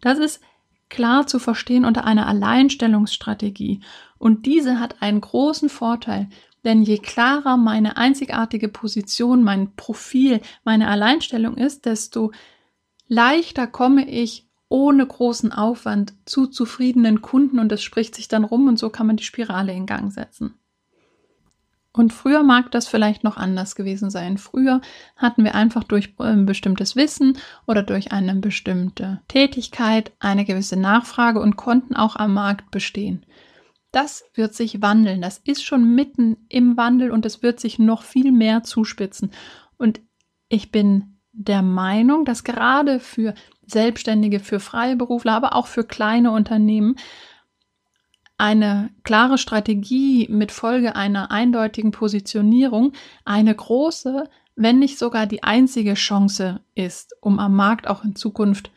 Das 0.00 0.18
ist 0.18 0.40
klar 0.88 1.26
zu 1.26 1.38
verstehen 1.38 1.84
unter 1.84 2.04
einer 2.04 2.26
Alleinstellungsstrategie. 2.26 3.80
Und 4.18 4.44
diese 4.44 4.80
hat 4.80 5.00
einen 5.00 5.20
großen 5.20 5.68
Vorteil, 5.68 6.28
denn 6.64 6.82
je 6.82 6.98
klarer 6.98 7.56
meine 7.56 7.96
einzigartige 7.96 8.68
Position, 8.68 9.42
mein 9.44 9.74
Profil, 9.74 10.40
meine 10.64 10.88
Alleinstellung 10.88 11.56
ist, 11.56 11.86
desto 11.86 12.32
leichter 13.08 13.66
komme 13.66 14.08
ich 14.08 14.48
ohne 14.72 15.06
großen 15.06 15.52
Aufwand 15.52 16.14
zu 16.24 16.46
zufriedenen 16.46 17.20
Kunden 17.20 17.58
und 17.58 17.70
das 17.70 17.82
spricht 17.82 18.14
sich 18.14 18.28
dann 18.28 18.42
rum 18.42 18.68
und 18.68 18.78
so 18.78 18.88
kann 18.88 19.06
man 19.06 19.16
die 19.16 19.24
Spirale 19.24 19.74
in 19.74 19.84
Gang 19.84 20.10
setzen. 20.10 20.54
Und 21.92 22.14
früher 22.14 22.42
mag 22.42 22.70
das 22.70 22.88
vielleicht 22.88 23.22
noch 23.22 23.36
anders 23.36 23.74
gewesen 23.74 24.08
sein. 24.08 24.38
Früher 24.38 24.80
hatten 25.16 25.44
wir 25.44 25.54
einfach 25.54 25.84
durch 25.84 26.14
ein 26.18 26.46
bestimmtes 26.46 26.96
Wissen 26.96 27.36
oder 27.66 27.82
durch 27.82 28.12
eine 28.12 28.34
bestimmte 28.36 29.20
Tätigkeit 29.28 30.10
eine 30.20 30.46
gewisse 30.46 30.80
Nachfrage 30.80 31.40
und 31.40 31.56
konnten 31.56 31.94
auch 31.94 32.16
am 32.16 32.32
Markt 32.32 32.70
bestehen. 32.70 33.26
Das 33.90 34.24
wird 34.32 34.54
sich 34.54 34.80
wandeln. 34.80 35.20
Das 35.20 35.36
ist 35.36 35.64
schon 35.64 35.94
mitten 35.94 36.38
im 36.48 36.78
Wandel 36.78 37.10
und 37.10 37.26
es 37.26 37.42
wird 37.42 37.60
sich 37.60 37.78
noch 37.78 38.04
viel 38.04 38.32
mehr 38.32 38.62
zuspitzen. 38.62 39.32
Und 39.76 40.00
ich 40.48 40.72
bin 40.72 41.11
der 41.32 41.62
Meinung, 41.62 42.24
dass 42.24 42.44
gerade 42.44 43.00
für 43.00 43.34
Selbstständige, 43.66 44.40
für 44.40 44.60
Freiberufler, 44.60 45.32
aber 45.32 45.54
auch 45.56 45.66
für 45.66 45.84
kleine 45.84 46.30
Unternehmen 46.30 46.96
eine 48.36 48.90
klare 49.04 49.38
Strategie 49.38 50.26
mit 50.28 50.52
Folge 50.52 50.96
einer 50.96 51.30
eindeutigen 51.30 51.92
Positionierung 51.92 52.92
eine 53.24 53.54
große, 53.54 54.28
wenn 54.56 54.78
nicht 54.78 54.98
sogar 54.98 55.26
die 55.26 55.42
einzige 55.42 55.94
Chance 55.94 56.60
ist, 56.74 57.14
um 57.20 57.38
am 57.38 57.54
Markt 57.54 57.86
auch 57.86 58.04
in 58.04 58.16
Zukunft 58.16 58.70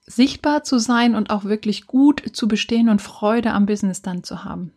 sichtbar 0.00 0.64
zu 0.64 0.78
sein 0.78 1.14
und 1.14 1.30
auch 1.30 1.44
wirklich 1.44 1.86
gut 1.86 2.22
zu 2.32 2.48
bestehen 2.48 2.88
und 2.88 3.00
Freude 3.00 3.52
am 3.52 3.66
Business 3.66 4.02
dann 4.02 4.24
zu 4.24 4.44
haben. 4.44 4.72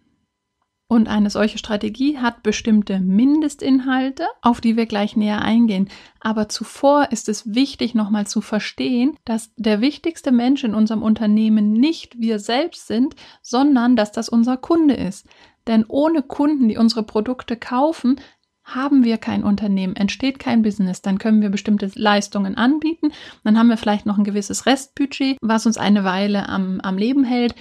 Und 0.92 1.08
eine 1.08 1.30
solche 1.30 1.58
Strategie 1.58 2.18
hat 2.18 2.44
bestimmte 2.44 3.00
Mindestinhalte, 3.00 4.26
auf 4.42 4.60
die 4.60 4.76
wir 4.76 4.88
gleich 4.88 5.16
näher 5.16 5.42
eingehen. 5.42 5.88
Aber 6.20 6.50
zuvor 6.50 7.14
ist 7.14 7.30
es 7.30 7.56
wichtig, 7.56 7.96
nochmal 7.96 8.28
zu 8.28 8.42
verstehen, 8.42 9.16
dass 9.24 9.56
der 9.56 9.80
wichtigste 9.80 10.34
Mensch 10.34 10.66
in 10.66 10.76
unserem 10.76 11.02
Unternehmen 11.02 11.72
nicht 11.72 12.20
wir 12.20 12.40
selbst 12.40 12.88
sind, 12.88 13.16
sondern 13.42 13.96
dass 13.96 14.12
das 14.12 14.28
unser 14.28 14.58
Kunde 14.58 14.96
ist. 14.96 15.28
Denn 15.66 15.86
ohne 15.88 16.24
Kunden, 16.24 16.68
die 16.68 16.76
unsere 16.76 17.04
Produkte 17.04 17.56
kaufen, 17.56 18.20
haben 18.66 19.06
wir 19.06 19.18
kein 19.18 19.46
Unternehmen, 19.46 19.96
entsteht 19.96 20.40
kein 20.40 20.62
Business, 20.62 21.02
dann 21.02 21.20
können 21.20 21.42
wir 21.42 21.50
bestimmte 21.50 21.90
Leistungen 21.96 22.58
anbieten, 22.58 23.12
dann 23.44 23.58
haben 23.58 23.70
wir 23.70 23.78
vielleicht 23.78 24.06
noch 24.06 24.18
ein 24.18 24.24
gewisses 24.24 24.66
Restbudget, 24.66 25.38
was 25.42 25.66
uns 25.66 25.78
eine 25.78 26.04
Weile 26.04 26.48
am, 26.48 26.80
am 26.82 26.98
Leben 26.98 27.24
hält, 27.24 27.56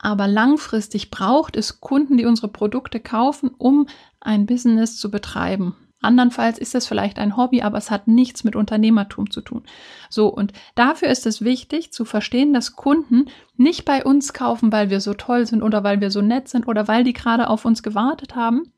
aber 0.00 0.26
langfristig 0.26 1.10
braucht 1.10 1.56
es 1.56 1.80
Kunden, 1.80 2.16
die 2.16 2.24
unsere 2.24 2.48
Produkte 2.48 3.00
kaufen, 3.00 3.50
um 3.58 3.86
ein 4.20 4.46
Business 4.46 4.96
zu 4.96 5.10
betreiben. 5.10 5.76
Andernfalls 6.02 6.58
ist 6.58 6.74
es 6.74 6.86
vielleicht 6.86 7.18
ein 7.18 7.36
Hobby, 7.36 7.60
aber 7.60 7.76
es 7.76 7.90
hat 7.90 8.08
nichts 8.08 8.42
mit 8.42 8.56
Unternehmertum 8.56 9.30
zu 9.30 9.42
tun. 9.42 9.64
So, 10.08 10.28
und 10.28 10.54
dafür 10.74 11.08
ist 11.08 11.26
es 11.26 11.44
wichtig 11.44 11.92
zu 11.92 12.06
verstehen, 12.06 12.54
dass 12.54 12.74
Kunden 12.74 13.26
nicht 13.56 13.84
bei 13.84 14.02
uns 14.02 14.32
kaufen, 14.32 14.72
weil 14.72 14.88
wir 14.88 15.00
so 15.00 15.12
toll 15.12 15.46
sind 15.46 15.62
oder 15.62 15.84
weil 15.84 16.00
wir 16.00 16.10
so 16.10 16.22
nett 16.22 16.48
sind 16.48 16.66
oder 16.66 16.88
weil 16.88 17.04
die 17.04 17.12
gerade 17.12 17.50
auf 17.50 17.66
uns 17.66 17.82
gewartet 17.82 18.34
haben. 18.34 18.72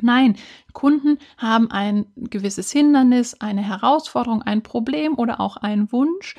Nein, 0.00 0.36
Kunden 0.72 1.18
haben 1.36 1.70
ein 1.70 2.06
gewisses 2.16 2.70
Hindernis, 2.70 3.34
eine 3.40 3.62
Herausforderung, 3.62 4.42
ein 4.42 4.62
Problem 4.62 5.18
oder 5.18 5.40
auch 5.40 5.56
einen 5.56 5.90
Wunsch. 5.90 6.36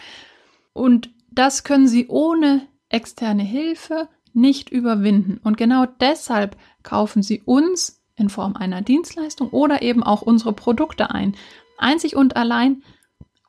Und 0.72 1.10
das 1.32 1.66
können 1.66 1.88
sie 1.88 2.08
ohne 2.08 2.68
externe 2.94 3.44
Hilfe 3.44 4.08
nicht 4.34 4.70
überwinden. 4.70 5.40
Und 5.44 5.58
genau 5.58 5.86
deshalb 6.00 6.58
kaufen 6.84 7.22
sie 7.24 7.42
uns 7.46 8.02
in 8.16 8.30
Form 8.30 8.56
einer 8.56 8.82
Dienstleistung 8.82 9.50
oder 9.50 9.82
eben 9.82 10.04
auch 10.04 10.22
unsere 10.22 10.54
Produkte 10.54 11.12
ein. 11.12 11.36
Einzig 11.78 12.16
und 12.16 12.36
allein, 12.36 12.84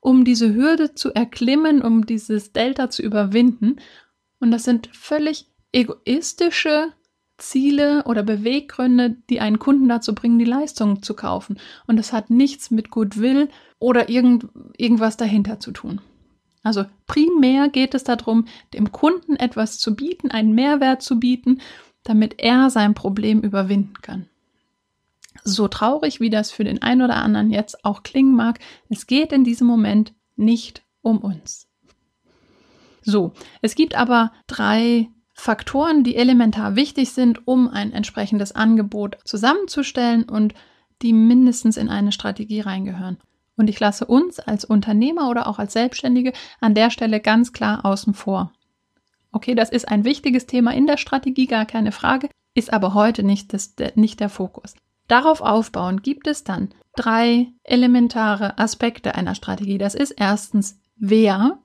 um 0.00 0.24
diese 0.24 0.54
Hürde 0.54 0.94
zu 0.94 1.12
erklimmen, 1.12 1.82
um 1.82 2.06
dieses 2.06 2.52
Delta 2.52 2.90
zu 2.90 3.02
überwinden. 3.02 3.76
Und 4.40 4.50
das 4.50 4.64
sind 4.64 4.88
völlig 4.92 5.46
egoistische 5.72 6.92
Ziele 7.36 8.04
oder 8.04 8.22
Beweggründe, 8.22 9.16
die 9.28 9.40
einen 9.40 9.58
Kunden 9.58 9.88
dazu 9.88 10.14
bringen, 10.14 10.38
die 10.38 10.44
Leistung 10.44 11.02
zu 11.02 11.14
kaufen. 11.14 11.58
Und 11.86 11.96
das 11.96 12.12
hat 12.12 12.30
nichts 12.30 12.70
mit 12.70 12.90
Goodwill 12.90 13.48
oder 13.78 14.08
irgend, 14.08 14.48
irgendwas 14.76 15.16
dahinter 15.16 15.58
zu 15.60 15.72
tun. 15.72 16.00
Also 16.64 16.86
primär 17.06 17.68
geht 17.68 17.94
es 17.94 18.02
darum, 18.02 18.46
dem 18.72 18.90
Kunden 18.90 19.36
etwas 19.36 19.78
zu 19.78 19.94
bieten, 19.94 20.30
einen 20.30 20.54
Mehrwert 20.54 21.02
zu 21.02 21.20
bieten, 21.20 21.60
damit 22.02 22.40
er 22.40 22.70
sein 22.70 22.94
Problem 22.94 23.42
überwinden 23.42 24.00
kann. 24.02 24.28
So 25.44 25.68
traurig, 25.68 26.20
wie 26.20 26.30
das 26.30 26.50
für 26.50 26.64
den 26.64 26.82
einen 26.82 27.02
oder 27.02 27.16
anderen 27.16 27.50
jetzt 27.50 27.84
auch 27.84 28.02
klingen 28.02 28.34
mag, 28.34 28.60
es 28.88 29.06
geht 29.06 29.32
in 29.32 29.44
diesem 29.44 29.66
Moment 29.66 30.14
nicht 30.36 30.82
um 31.02 31.18
uns. 31.18 31.68
So, 33.02 33.32
es 33.60 33.74
gibt 33.74 33.94
aber 33.94 34.32
drei 34.46 35.10
Faktoren, 35.34 36.04
die 36.04 36.16
elementar 36.16 36.76
wichtig 36.76 37.12
sind, 37.12 37.46
um 37.46 37.68
ein 37.68 37.92
entsprechendes 37.92 38.52
Angebot 38.52 39.18
zusammenzustellen 39.24 40.22
und 40.24 40.54
die 41.02 41.12
mindestens 41.12 41.76
in 41.76 41.90
eine 41.90 42.12
Strategie 42.12 42.60
reingehören. 42.60 43.18
Und 43.56 43.68
ich 43.70 43.78
lasse 43.78 44.04
uns 44.06 44.40
als 44.40 44.64
Unternehmer 44.64 45.30
oder 45.30 45.46
auch 45.46 45.58
als 45.58 45.72
Selbstständige 45.72 46.32
an 46.60 46.74
der 46.74 46.90
Stelle 46.90 47.20
ganz 47.20 47.52
klar 47.52 47.84
außen 47.84 48.14
vor. 48.14 48.52
Okay, 49.32 49.54
das 49.54 49.70
ist 49.70 49.88
ein 49.88 50.04
wichtiges 50.04 50.46
Thema 50.46 50.72
in 50.72 50.86
der 50.86 50.96
Strategie, 50.96 51.46
gar 51.46 51.66
keine 51.66 51.92
Frage, 51.92 52.28
ist 52.54 52.72
aber 52.72 52.94
heute 52.94 53.22
nicht, 53.22 53.52
das, 53.52 53.74
nicht 53.94 54.20
der 54.20 54.28
Fokus. 54.28 54.74
Darauf 55.08 55.40
aufbauen 55.40 56.02
gibt 56.02 56.26
es 56.26 56.44
dann 56.44 56.70
drei 56.96 57.48
elementare 57.62 58.58
Aspekte 58.58 59.14
einer 59.14 59.34
Strategie. 59.34 59.78
Das 59.78 59.94
ist 59.94 60.12
erstens, 60.12 60.80
wer, 60.96 61.58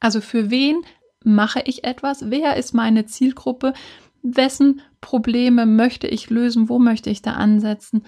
also 0.00 0.20
für 0.20 0.50
wen 0.50 0.76
mache 1.24 1.60
ich 1.64 1.84
etwas, 1.84 2.30
wer 2.30 2.56
ist 2.56 2.72
meine 2.72 3.06
Zielgruppe, 3.06 3.74
wessen 4.22 4.80
Probleme 5.00 5.66
möchte 5.66 6.06
ich 6.06 6.30
lösen, 6.30 6.68
wo 6.68 6.78
möchte 6.78 7.10
ich 7.10 7.22
da 7.22 7.32
ansetzen 7.32 8.04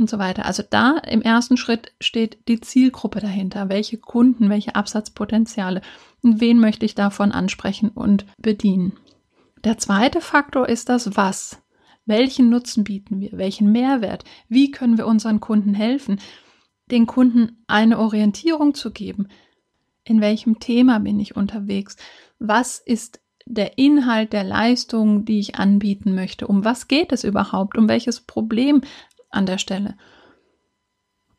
und 0.00 0.10
so 0.10 0.18
weiter. 0.18 0.46
Also 0.46 0.64
da 0.68 0.98
im 0.98 1.22
ersten 1.22 1.56
Schritt 1.56 1.92
steht 2.00 2.38
die 2.48 2.60
Zielgruppe 2.60 3.20
dahinter. 3.20 3.68
Welche 3.68 3.98
Kunden, 3.98 4.50
welche 4.50 4.74
Absatzpotenziale 4.74 5.82
und 6.22 6.40
wen 6.40 6.58
möchte 6.58 6.84
ich 6.84 6.94
davon 6.94 7.32
ansprechen 7.32 7.90
und 7.90 8.26
bedienen. 8.38 8.94
Der 9.62 9.78
zweite 9.78 10.20
Faktor 10.20 10.68
ist 10.68 10.88
das 10.88 11.16
Was. 11.16 11.62
Welchen 12.06 12.48
Nutzen 12.48 12.82
bieten 12.82 13.20
wir? 13.20 13.30
Welchen 13.32 13.70
Mehrwert? 13.70 14.24
Wie 14.48 14.70
können 14.70 14.98
wir 14.98 15.06
unseren 15.06 15.38
Kunden 15.38 15.74
helfen? 15.74 16.18
Den 16.90 17.06
Kunden 17.06 17.62
eine 17.66 17.98
Orientierung 17.98 18.74
zu 18.74 18.90
geben. 18.90 19.28
In 20.02 20.20
welchem 20.20 20.58
Thema 20.58 20.98
bin 20.98 21.20
ich 21.20 21.36
unterwegs? 21.36 21.96
Was 22.38 22.78
ist 22.78 23.20
der 23.44 23.78
Inhalt 23.78 24.32
der 24.32 24.44
Leistung, 24.44 25.24
die 25.24 25.40
ich 25.40 25.56
anbieten 25.56 26.14
möchte? 26.14 26.46
Um 26.46 26.64
was 26.64 26.88
geht 26.88 27.12
es 27.12 27.24
überhaupt? 27.24 27.76
Um 27.76 27.88
welches 27.88 28.20
Problem 28.20 28.82
an 29.30 29.46
der 29.46 29.58
Stelle. 29.58 29.96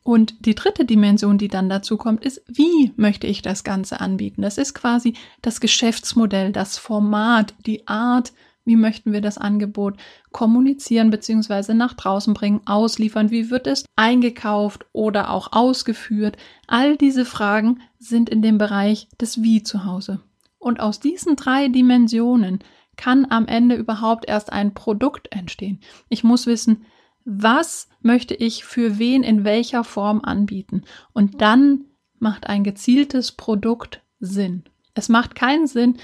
Und 0.04 0.46
die 0.46 0.56
dritte 0.56 0.84
Dimension, 0.84 1.38
die 1.38 1.48
dann 1.48 1.68
dazu 1.68 1.96
kommt, 1.96 2.24
ist, 2.24 2.42
wie 2.48 2.92
möchte 2.96 3.28
ich 3.28 3.40
das 3.40 3.62
Ganze 3.62 4.00
anbieten? 4.00 4.42
Das 4.42 4.58
ist 4.58 4.74
quasi 4.74 5.14
das 5.42 5.60
Geschäftsmodell, 5.60 6.50
das 6.50 6.76
Format, 6.76 7.54
die 7.66 7.86
Art, 7.86 8.32
wie 8.64 8.76
möchten 8.76 9.12
wir 9.12 9.20
das 9.20 9.38
Angebot 9.38 9.96
kommunizieren 10.30 11.10
bzw. 11.10 11.74
nach 11.74 11.94
draußen 11.94 12.34
bringen, 12.34 12.60
ausliefern? 12.64 13.30
Wie 13.30 13.50
wird 13.50 13.66
es 13.66 13.84
eingekauft 13.96 14.86
oder 14.92 15.30
auch 15.30 15.52
ausgeführt? 15.52 16.36
All 16.66 16.96
diese 16.96 17.24
Fragen 17.24 17.80
sind 17.98 18.28
in 18.28 18.42
dem 18.42 18.58
Bereich 18.58 19.08
des 19.20 19.42
Wie 19.42 19.62
zu 19.62 19.84
Hause. 19.84 20.20
Und 20.58 20.80
aus 20.80 21.00
diesen 21.00 21.34
drei 21.34 21.68
Dimensionen 21.68 22.60
kann 22.96 23.26
am 23.30 23.46
Ende 23.46 23.74
überhaupt 23.74 24.28
erst 24.28 24.52
ein 24.52 24.74
Produkt 24.74 25.32
entstehen. 25.32 25.80
Ich 26.08 26.22
muss 26.22 26.46
wissen, 26.46 26.84
was 27.24 27.88
möchte 28.00 28.34
ich 28.34 28.64
für 28.64 28.98
wen 28.98 29.22
in 29.22 29.44
welcher 29.44 29.84
Form 29.84 30.20
anbieten. 30.22 30.82
Und 31.12 31.40
dann 31.40 31.84
macht 32.18 32.46
ein 32.46 32.64
gezieltes 32.64 33.32
Produkt 33.32 34.02
Sinn. 34.20 34.64
Es 34.94 35.08
macht 35.08 35.34
keinen 35.34 35.66
Sinn, 35.66 35.98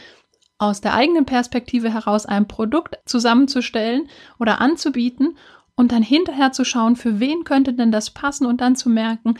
aus 0.59 0.81
der 0.81 0.95
eigenen 0.95 1.25
Perspektive 1.25 1.93
heraus 1.93 2.27
ein 2.27 2.49
Produkt 2.49 2.99
zusammenzustellen 3.05 4.09
oder 4.41 4.61
anzubieten 4.61 5.37
und 5.77 5.93
dann 5.93 6.03
hinterher 6.03 6.51
zu 6.51 6.65
schauen, 6.65 6.97
für 6.97 7.21
wen 7.21 7.45
könnte 7.45 7.73
denn 7.73 7.93
das 7.93 8.11
passen 8.11 8.47
und 8.47 8.61
dann 8.61 8.75
zu 8.75 8.91
merken, 8.91 9.35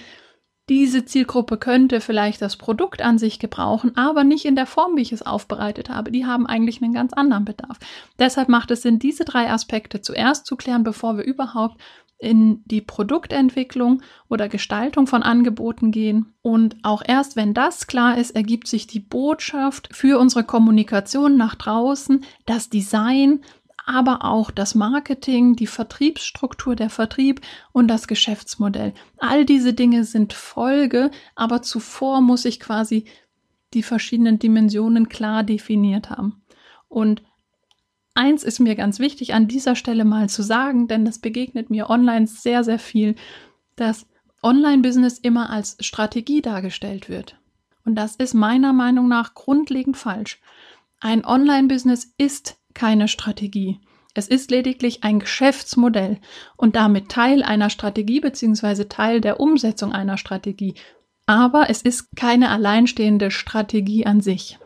diese 0.69 1.05
Zielgruppe 1.05 1.57
könnte 1.57 2.01
vielleicht 2.01 2.43
das 2.43 2.57
Produkt 2.57 3.03
an 3.03 3.19
sich 3.19 3.39
gebrauchen, 3.39 3.97
aber 3.97 4.25
nicht 4.25 4.45
in 4.45 4.57
der 4.57 4.67
Form, 4.67 4.97
wie 4.97 5.03
ich 5.03 5.13
es 5.13 5.23
aufbereitet 5.23 5.89
habe. 5.89 6.11
Die 6.11 6.27
haben 6.27 6.47
eigentlich 6.47 6.83
einen 6.83 6.93
ganz 6.93 7.13
anderen 7.13 7.45
Bedarf. 7.45 7.79
Deshalb 8.19 8.49
macht 8.49 8.71
es 8.71 8.83
Sinn, 8.83 8.99
diese 8.99 9.25
drei 9.25 9.51
Aspekte 9.51 10.01
zuerst 10.01 10.47
zu 10.47 10.57
klären, 10.57 10.85
bevor 10.85 11.17
wir 11.17 11.25
überhaupt 11.25 11.81
in 12.19 12.63
die 12.65 12.81
Produktentwicklung 12.81 14.03
oder 14.29 14.49
Gestaltung 14.49 15.07
von 15.07 15.23
Angeboten 15.23 15.93
gehen. 15.93 16.35
Und 16.43 16.77
auch 16.83 17.03
erst, 17.07 17.37
wenn 17.37 17.55
das 17.55 17.87
klar 17.87 18.19
ist, 18.19 18.33
ergibt 18.33 18.67
sich 18.67 18.89
die 18.89 19.01
Botschaft 19.01 19.89
für 19.93 20.19
unsere 20.19 20.43
Kommunikation 20.43 21.37
nach 21.37 21.55
draußen, 21.55 22.25
das 22.45 22.71
Design, 22.71 23.43
aber 23.89 24.25
auch 24.25 24.51
das 24.51 24.75
Marketing, 24.75 25.57
die 25.57 25.67
Vertriebsstruktur, 25.67 26.77
der 26.77 26.91
Vertrieb 26.91 27.41
und 27.73 27.89
das 27.89 28.07
Geschäftsmodell. 28.07 28.93
All 29.17 29.47
diese 29.47 29.73
Dinge 29.73 30.05
sind 30.05 30.35
Folge, 30.35 31.11
aber 31.35 31.63
zuvor 31.63 32.21
muss 32.21 32.45
ich 32.45 32.61
quasi 32.61 33.07
die 33.73 33.83
verschiedenen 33.83 34.39
Dimensionen 34.39 35.09
klar 35.09 35.43
definiert 35.43 36.11
haben. 36.11 36.43
Und 36.89 37.23
eins 38.15 38.45
ist 38.45 38.61
mir 38.61 38.75
ganz 38.77 38.99
wichtig 38.99 39.33
an 39.33 39.49
dieser 39.49 39.75
Stelle 39.75 40.05
mal 40.05 40.29
zu 40.29 40.43
sagen, 40.43 40.87
denn 40.87 41.07
das 41.07 41.19
begegnet 41.19 41.71
mir 41.71 41.89
online 41.89 42.27
sehr, 42.27 42.65
sehr 42.65 42.79
viel, 42.79 43.15
dass 43.77 44.07
Online-Business 44.43 45.19
immer 45.19 45.49
als 45.49 45.77
Strategie 45.81 46.43
dargestellt 46.43 47.09
wird. 47.09 47.39
Und 47.87 47.95
das 47.95 48.17
ist 48.17 48.35
meiner 48.35 48.75
Meinung 48.75 49.09
nach 49.09 49.33
grundlegend 49.33 49.97
falsch. 49.97 50.41
Ein 51.01 51.25
Online-Business 51.25 52.13
ist 52.19 52.58
keine 52.79 53.09
Strategie. 53.09 53.81
Es 54.15 54.29
ist 54.29 54.51
lediglich 54.51 55.03
ein 55.03 55.19
Geschäftsmodell 55.19 56.19
und 56.57 56.77
damit 56.77 57.09
Teil 57.09 57.43
einer 57.43 57.71
Strategie 57.71 58.21
bzw. 58.21 58.85
Teil 58.85 59.21
der 59.21 59.41
Umsetzung 59.41 59.93
einer 59.93 60.17
Strategie. 60.17 60.75
Aber 61.27 61.69
es 61.69 61.83
ist 61.83 62.09
keine 62.17 62.51
alleinstehende 62.51 63.31
Strategie 63.33 64.07
an 64.07 64.21
sich. 64.21 64.59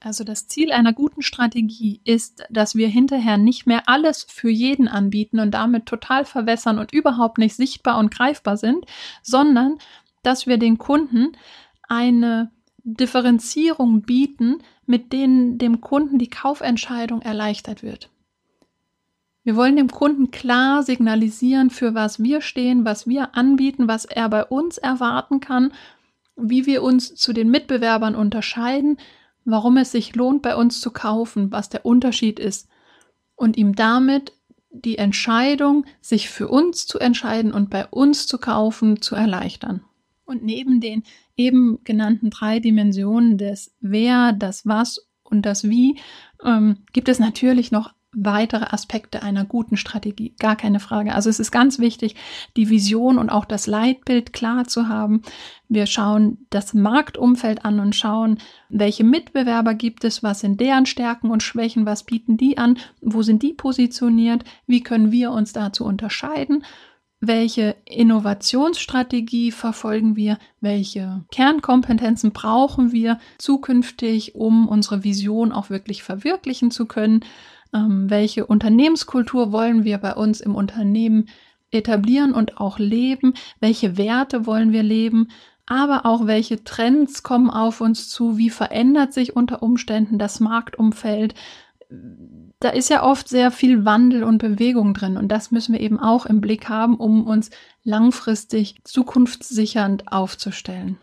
Also 0.00 0.24
das 0.24 0.48
Ziel 0.48 0.72
einer 0.72 0.94
guten 0.94 1.20
Strategie 1.20 2.00
ist, 2.04 2.42
dass 2.48 2.74
wir 2.74 2.88
hinterher 2.88 3.36
nicht 3.36 3.66
mehr 3.66 3.82
alles 3.86 4.24
für 4.26 4.48
jeden 4.48 4.88
anbieten 4.88 5.40
und 5.40 5.50
damit 5.50 5.84
total 5.84 6.24
verwässern 6.24 6.78
und 6.78 6.92
überhaupt 6.94 7.36
nicht 7.36 7.54
sichtbar 7.54 7.98
und 7.98 8.10
greifbar 8.10 8.56
sind, 8.56 8.86
sondern 9.22 9.76
dass 10.22 10.46
wir 10.46 10.56
den 10.56 10.78
Kunden 10.78 11.36
eine 11.86 12.50
Differenzierung 12.84 14.02
bieten, 14.02 14.58
mit 14.86 15.12
denen 15.12 15.58
dem 15.58 15.80
Kunden 15.80 16.18
die 16.18 16.30
Kaufentscheidung 16.30 17.22
erleichtert 17.22 17.82
wird. 17.82 18.10
Wir 19.42 19.56
wollen 19.56 19.76
dem 19.76 19.88
Kunden 19.88 20.30
klar 20.30 20.82
signalisieren, 20.82 21.70
für 21.70 21.94
was 21.94 22.22
wir 22.22 22.40
stehen, 22.42 22.84
was 22.84 23.06
wir 23.06 23.34
anbieten, 23.34 23.88
was 23.88 24.04
er 24.04 24.28
bei 24.28 24.44
uns 24.44 24.76
erwarten 24.78 25.40
kann, 25.40 25.72
wie 26.36 26.66
wir 26.66 26.82
uns 26.82 27.14
zu 27.14 27.32
den 27.32 27.50
Mitbewerbern 27.50 28.14
unterscheiden, 28.14 28.98
warum 29.44 29.76
es 29.78 29.92
sich 29.92 30.14
lohnt, 30.14 30.42
bei 30.42 30.56
uns 30.56 30.80
zu 30.80 30.90
kaufen, 30.90 31.52
was 31.52 31.68
der 31.70 31.86
Unterschied 31.86 32.38
ist 32.38 32.68
und 33.34 33.56
ihm 33.56 33.74
damit 33.74 34.32
die 34.70 34.98
Entscheidung, 34.98 35.84
sich 36.00 36.28
für 36.28 36.48
uns 36.48 36.86
zu 36.86 36.98
entscheiden 36.98 37.52
und 37.52 37.70
bei 37.70 37.86
uns 37.86 38.26
zu 38.26 38.38
kaufen, 38.38 39.02
zu 39.02 39.16
erleichtern. 39.16 39.82
Und 40.30 40.44
neben 40.44 40.80
den 40.80 41.02
eben 41.36 41.80
genannten 41.82 42.30
drei 42.30 42.60
Dimensionen 42.60 43.36
des 43.36 43.74
Wer, 43.80 44.32
das 44.32 44.64
Was 44.64 45.08
und 45.24 45.44
das 45.44 45.68
Wie 45.68 45.98
ähm, 46.44 46.84
gibt 46.92 47.08
es 47.08 47.18
natürlich 47.18 47.72
noch 47.72 47.92
weitere 48.12 48.64
Aspekte 48.64 49.24
einer 49.24 49.44
guten 49.44 49.76
Strategie. 49.76 50.34
Gar 50.38 50.54
keine 50.54 50.78
Frage. 50.78 51.16
Also 51.16 51.30
es 51.30 51.40
ist 51.40 51.50
ganz 51.50 51.80
wichtig, 51.80 52.14
die 52.56 52.70
Vision 52.70 53.18
und 53.18 53.28
auch 53.28 53.44
das 53.44 53.66
Leitbild 53.66 54.32
klar 54.32 54.68
zu 54.68 54.88
haben. 54.88 55.22
Wir 55.68 55.86
schauen 55.86 56.46
das 56.50 56.74
Marktumfeld 56.74 57.64
an 57.64 57.80
und 57.80 57.96
schauen, 57.96 58.38
welche 58.68 59.02
Mitbewerber 59.02 59.74
gibt 59.74 60.04
es, 60.04 60.22
was 60.22 60.40
sind 60.40 60.60
deren 60.60 60.86
Stärken 60.86 61.30
und 61.30 61.42
Schwächen, 61.42 61.86
was 61.86 62.04
bieten 62.04 62.36
die 62.36 62.56
an, 62.56 62.78
wo 63.00 63.22
sind 63.22 63.42
die 63.42 63.52
positioniert, 63.52 64.44
wie 64.66 64.82
können 64.82 65.10
wir 65.10 65.32
uns 65.32 65.52
dazu 65.52 65.84
unterscheiden 65.84 66.64
welche 67.20 67.76
Innovationsstrategie 67.84 69.52
verfolgen 69.52 70.16
wir, 70.16 70.38
welche 70.60 71.24
Kernkompetenzen 71.30 72.32
brauchen 72.32 72.92
wir 72.92 73.18
zukünftig, 73.38 74.34
um 74.34 74.66
unsere 74.66 75.04
Vision 75.04 75.52
auch 75.52 75.68
wirklich 75.68 76.02
verwirklichen 76.02 76.70
zu 76.70 76.86
können, 76.86 77.20
ähm, 77.74 78.08
welche 78.08 78.46
Unternehmenskultur 78.46 79.52
wollen 79.52 79.84
wir 79.84 79.98
bei 79.98 80.14
uns 80.14 80.40
im 80.40 80.54
Unternehmen 80.54 81.28
etablieren 81.70 82.32
und 82.32 82.58
auch 82.58 82.78
leben, 82.78 83.34
welche 83.60 83.96
Werte 83.98 84.46
wollen 84.46 84.72
wir 84.72 84.82
leben, 84.82 85.28
aber 85.66 86.06
auch 86.06 86.26
welche 86.26 86.64
Trends 86.64 87.22
kommen 87.22 87.50
auf 87.50 87.80
uns 87.80 88.08
zu, 88.08 88.38
wie 88.38 88.50
verändert 88.50 89.12
sich 89.12 89.36
unter 89.36 89.62
Umständen 89.62 90.18
das 90.18 90.40
Marktumfeld, 90.40 91.34
da 92.60 92.68
ist 92.68 92.90
ja 92.90 93.02
oft 93.02 93.28
sehr 93.28 93.50
viel 93.50 93.84
Wandel 93.86 94.22
und 94.22 94.38
Bewegung 94.38 94.94
drin 94.94 95.16
und 95.16 95.28
das 95.28 95.50
müssen 95.50 95.72
wir 95.72 95.80
eben 95.80 95.98
auch 95.98 96.26
im 96.26 96.40
Blick 96.40 96.68
haben, 96.68 96.96
um 96.96 97.26
uns 97.26 97.50
langfristig 97.82 98.76
zukunftssichernd 98.84 100.12
aufzustellen. 100.12 100.98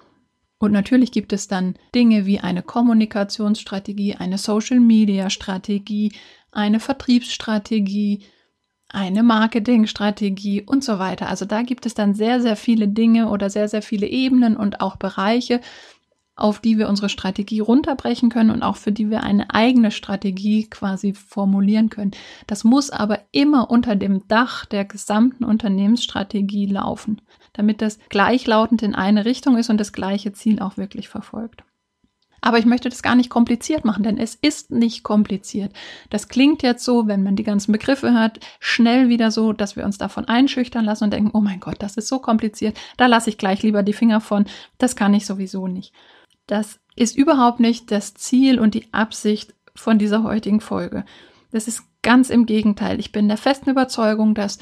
Und 0.59 0.71
natürlich 0.71 1.11
gibt 1.11 1.33
es 1.33 1.47
dann 1.47 1.75
Dinge 1.93 2.25
wie 2.25 2.39
eine 2.39 2.63
Kommunikationsstrategie, 2.63 4.15
eine 4.15 4.37
Social-Media-Strategie, 4.37 6.13
eine 6.51 6.79
Vertriebsstrategie, 6.79 8.23
eine 8.89 9.21
Marketingstrategie 9.21 10.63
und 10.63 10.83
so 10.83 10.97
weiter. 10.97 11.27
Also 11.27 11.45
da 11.45 11.61
gibt 11.61 11.85
es 11.85 11.93
dann 11.93 12.13
sehr, 12.13 12.41
sehr 12.41 12.55
viele 12.55 12.87
Dinge 12.87 13.29
oder 13.29 13.49
sehr, 13.49 13.67
sehr 13.67 13.81
viele 13.81 14.07
Ebenen 14.07 14.55
und 14.55 14.81
auch 14.81 14.95
Bereiche, 14.95 15.59
auf 16.37 16.59
die 16.59 16.77
wir 16.77 16.87
unsere 16.87 17.09
Strategie 17.09 17.59
runterbrechen 17.59 18.29
können 18.29 18.51
und 18.51 18.63
auch 18.63 18.77
für 18.77 18.91
die 18.91 19.09
wir 19.09 19.23
eine 19.23 19.53
eigene 19.53 19.91
Strategie 19.91 20.69
quasi 20.69 21.13
formulieren 21.13 21.89
können. 21.89 22.11
Das 22.45 22.63
muss 22.63 22.91
aber 22.91 23.19
immer 23.31 23.69
unter 23.71 23.95
dem 23.95 24.27
Dach 24.27 24.65
der 24.65 24.85
gesamten 24.85 25.43
Unternehmensstrategie 25.43 26.67
laufen, 26.67 27.21
damit 27.53 27.81
das 27.81 27.97
gleichlautend 28.09 28.83
in 28.83 28.95
eine 28.95 29.25
Richtung 29.25 29.57
ist 29.57 29.69
und 29.69 29.79
das 29.79 29.93
gleiche 29.93 30.31
Ziel 30.31 30.61
auch 30.61 30.77
wirklich 30.77 31.09
verfolgt. 31.09 31.63
Aber 32.39 32.59
ich 32.59 32.65
möchte 32.65 32.89
das 32.89 33.01
gar 33.01 33.15
nicht 33.15 33.29
kompliziert 33.29 33.83
machen, 33.83 34.03
denn 34.03 34.17
es 34.17 34.35
ist 34.35 34.69
nicht 34.71 35.03
kompliziert. 35.03 35.73
Das 36.11 36.27
klingt 36.27 36.61
jetzt 36.61 36.85
so, 36.85 37.07
wenn 37.07 37.23
man 37.23 37.35
die 37.35 37.43
ganzen 37.43 37.71
Begriffe 37.71 38.13
hört, 38.13 38.39
schnell 38.59 39.09
wieder 39.09 39.31
so, 39.31 39.53
dass 39.53 39.75
wir 39.75 39.85
uns 39.85 39.97
davon 39.97 40.25
einschüchtern 40.25 40.85
lassen 40.85 41.05
und 41.05 41.13
denken, 41.13 41.31
oh 41.33 41.41
mein 41.41 41.59
Gott, 41.59 41.77
das 41.79 41.97
ist 41.97 42.07
so 42.07 42.19
kompliziert, 42.19 42.77
da 42.95 43.07
lasse 43.07 43.29
ich 43.31 43.39
gleich 43.39 43.63
lieber 43.63 43.81
die 43.81 43.93
Finger 43.93 44.21
von, 44.21 44.45
das 44.77 44.95
kann 44.95 45.15
ich 45.15 45.25
sowieso 45.25 45.67
nicht. 45.67 45.93
Das 46.47 46.79
ist 46.95 47.15
überhaupt 47.15 47.59
nicht 47.59 47.91
das 47.91 48.13
Ziel 48.15 48.59
und 48.59 48.73
die 48.73 48.91
Absicht 48.93 49.53
von 49.75 49.99
dieser 49.99 50.23
heutigen 50.23 50.61
Folge. 50.61 51.05
Das 51.51 51.67
ist 51.67 51.83
ganz 52.01 52.29
im 52.29 52.45
Gegenteil. 52.45 52.99
Ich 52.99 53.11
bin 53.11 53.27
der 53.27 53.37
festen 53.37 53.69
Überzeugung, 53.69 54.33
dass 54.33 54.57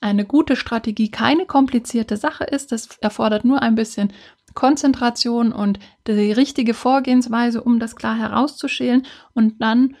eine 0.00 0.24
gute 0.24 0.56
Strategie 0.56 1.10
keine 1.10 1.46
komplizierte 1.46 2.16
Sache 2.16 2.44
ist. 2.44 2.72
Das 2.72 2.88
erfordert 3.00 3.44
nur 3.44 3.62
ein 3.62 3.74
bisschen 3.74 4.12
Konzentration 4.54 5.52
und 5.52 5.78
die 6.06 6.32
richtige 6.32 6.74
Vorgehensweise, 6.74 7.62
um 7.62 7.78
das 7.78 7.96
klar 7.96 8.16
herauszuschälen. 8.16 9.06
Und 9.34 9.60
dann 9.60 9.96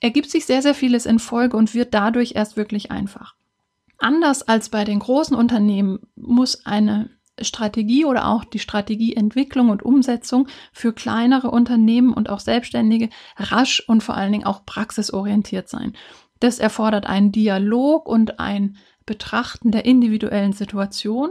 ergibt 0.00 0.30
sich 0.30 0.46
sehr, 0.46 0.62
sehr 0.62 0.74
vieles 0.74 1.06
in 1.06 1.18
Folge 1.18 1.56
und 1.56 1.74
wird 1.74 1.94
dadurch 1.94 2.32
erst 2.34 2.56
wirklich 2.56 2.90
einfach. 2.90 3.34
Anders 3.98 4.42
als 4.42 4.68
bei 4.68 4.84
den 4.84 4.98
großen 4.98 5.36
Unternehmen 5.36 6.00
muss 6.16 6.66
eine 6.66 7.10
Strategie 7.40 8.04
oder 8.04 8.28
auch 8.28 8.44
die 8.44 8.58
Strategieentwicklung 8.58 9.70
und 9.70 9.82
Umsetzung 9.82 10.48
für 10.72 10.92
kleinere 10.92 11.50
Unternehmen 11.50 12.12
und 12.12 12.30
auch 12.30 12.40
Selbstständige 12.40 13.08
rasch 13.36 13.82
und 13.86 14.02
vor 14.02 14.16
allen 14.16 14.32
Dingen 14.32 14.46
auch 14.46 14.64
praxisorientiert 14.64 15.68
sein. 15.68 15.94
Das 16.40 16.58
erfordert 16.58 17.06
einen 17.06 17.32
Dialog 17.32 18.08
und 18.08 18.38
ein 18.38 18.76
Betrachten 19.06 19.70
der 19.70 19.84
individuellen 19.84 20.52
Situation 20.52 21.30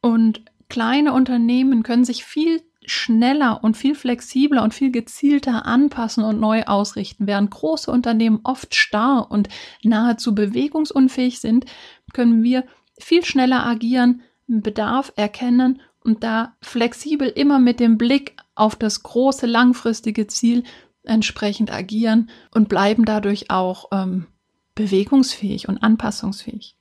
und 0.00 0.42
kleine 0.68 1.12
Unternehmen 1.12 1.82
können 1.82 2.04
sich 2.04 2.24
viel 2.24 2.62
schneller 2.86 3.64
und 3.64 3.76
viel 3.76 3.94
flexibler 3.94 4.62
und 4.62 4.74
viel 4.74 4.90
gezielter 4.90 5.64
anpassen 5.66 6.24
und 6.24 6.38
neu 6.38 6.64
ausrichten. 6.64 7.26
Während 7.26 7.50
große 7.50 7.90
Unternehmen 7.90 8.40
oft 8.44 8.74
starr 8.74 9.30
und 9.30 9.48
nahezu 9.82 10.34
bewegungsunfähig 10.34 11.40
sind, 11.40 11.64
können 12.12 12.42
wir 12.42 12.64
viel 12.98 13.24
schneller 13.24 13.64
agieren, 13.64 14.22
Bedarf 14.46 15.12
erkennen 15.16 15.80
und 16.02 16.22
da 16.22 16.54
flexibel 16.60 17.28
immer 17.28 17.58
mit 17.58 17.80
dem 17.80 17.98
Blick 17.98 18.36
auf 18.54 18.76
das 18.76 19.02
große 19.02 19.46
langfristige 19.46 20.26
Ziel 20.26 20.64
entsprechend 21.02 21.72
agieren 21.72 22.30
und 22.50 22.68
bleiben 22.68 23.04
dadurch 23.04 23.50
auch 23.50 23.88
ähm, 23.92 24.26
bewegungsfähig 24.74 25.68
und 25.68 25.82
anpassungsfähig. 25.82 26.76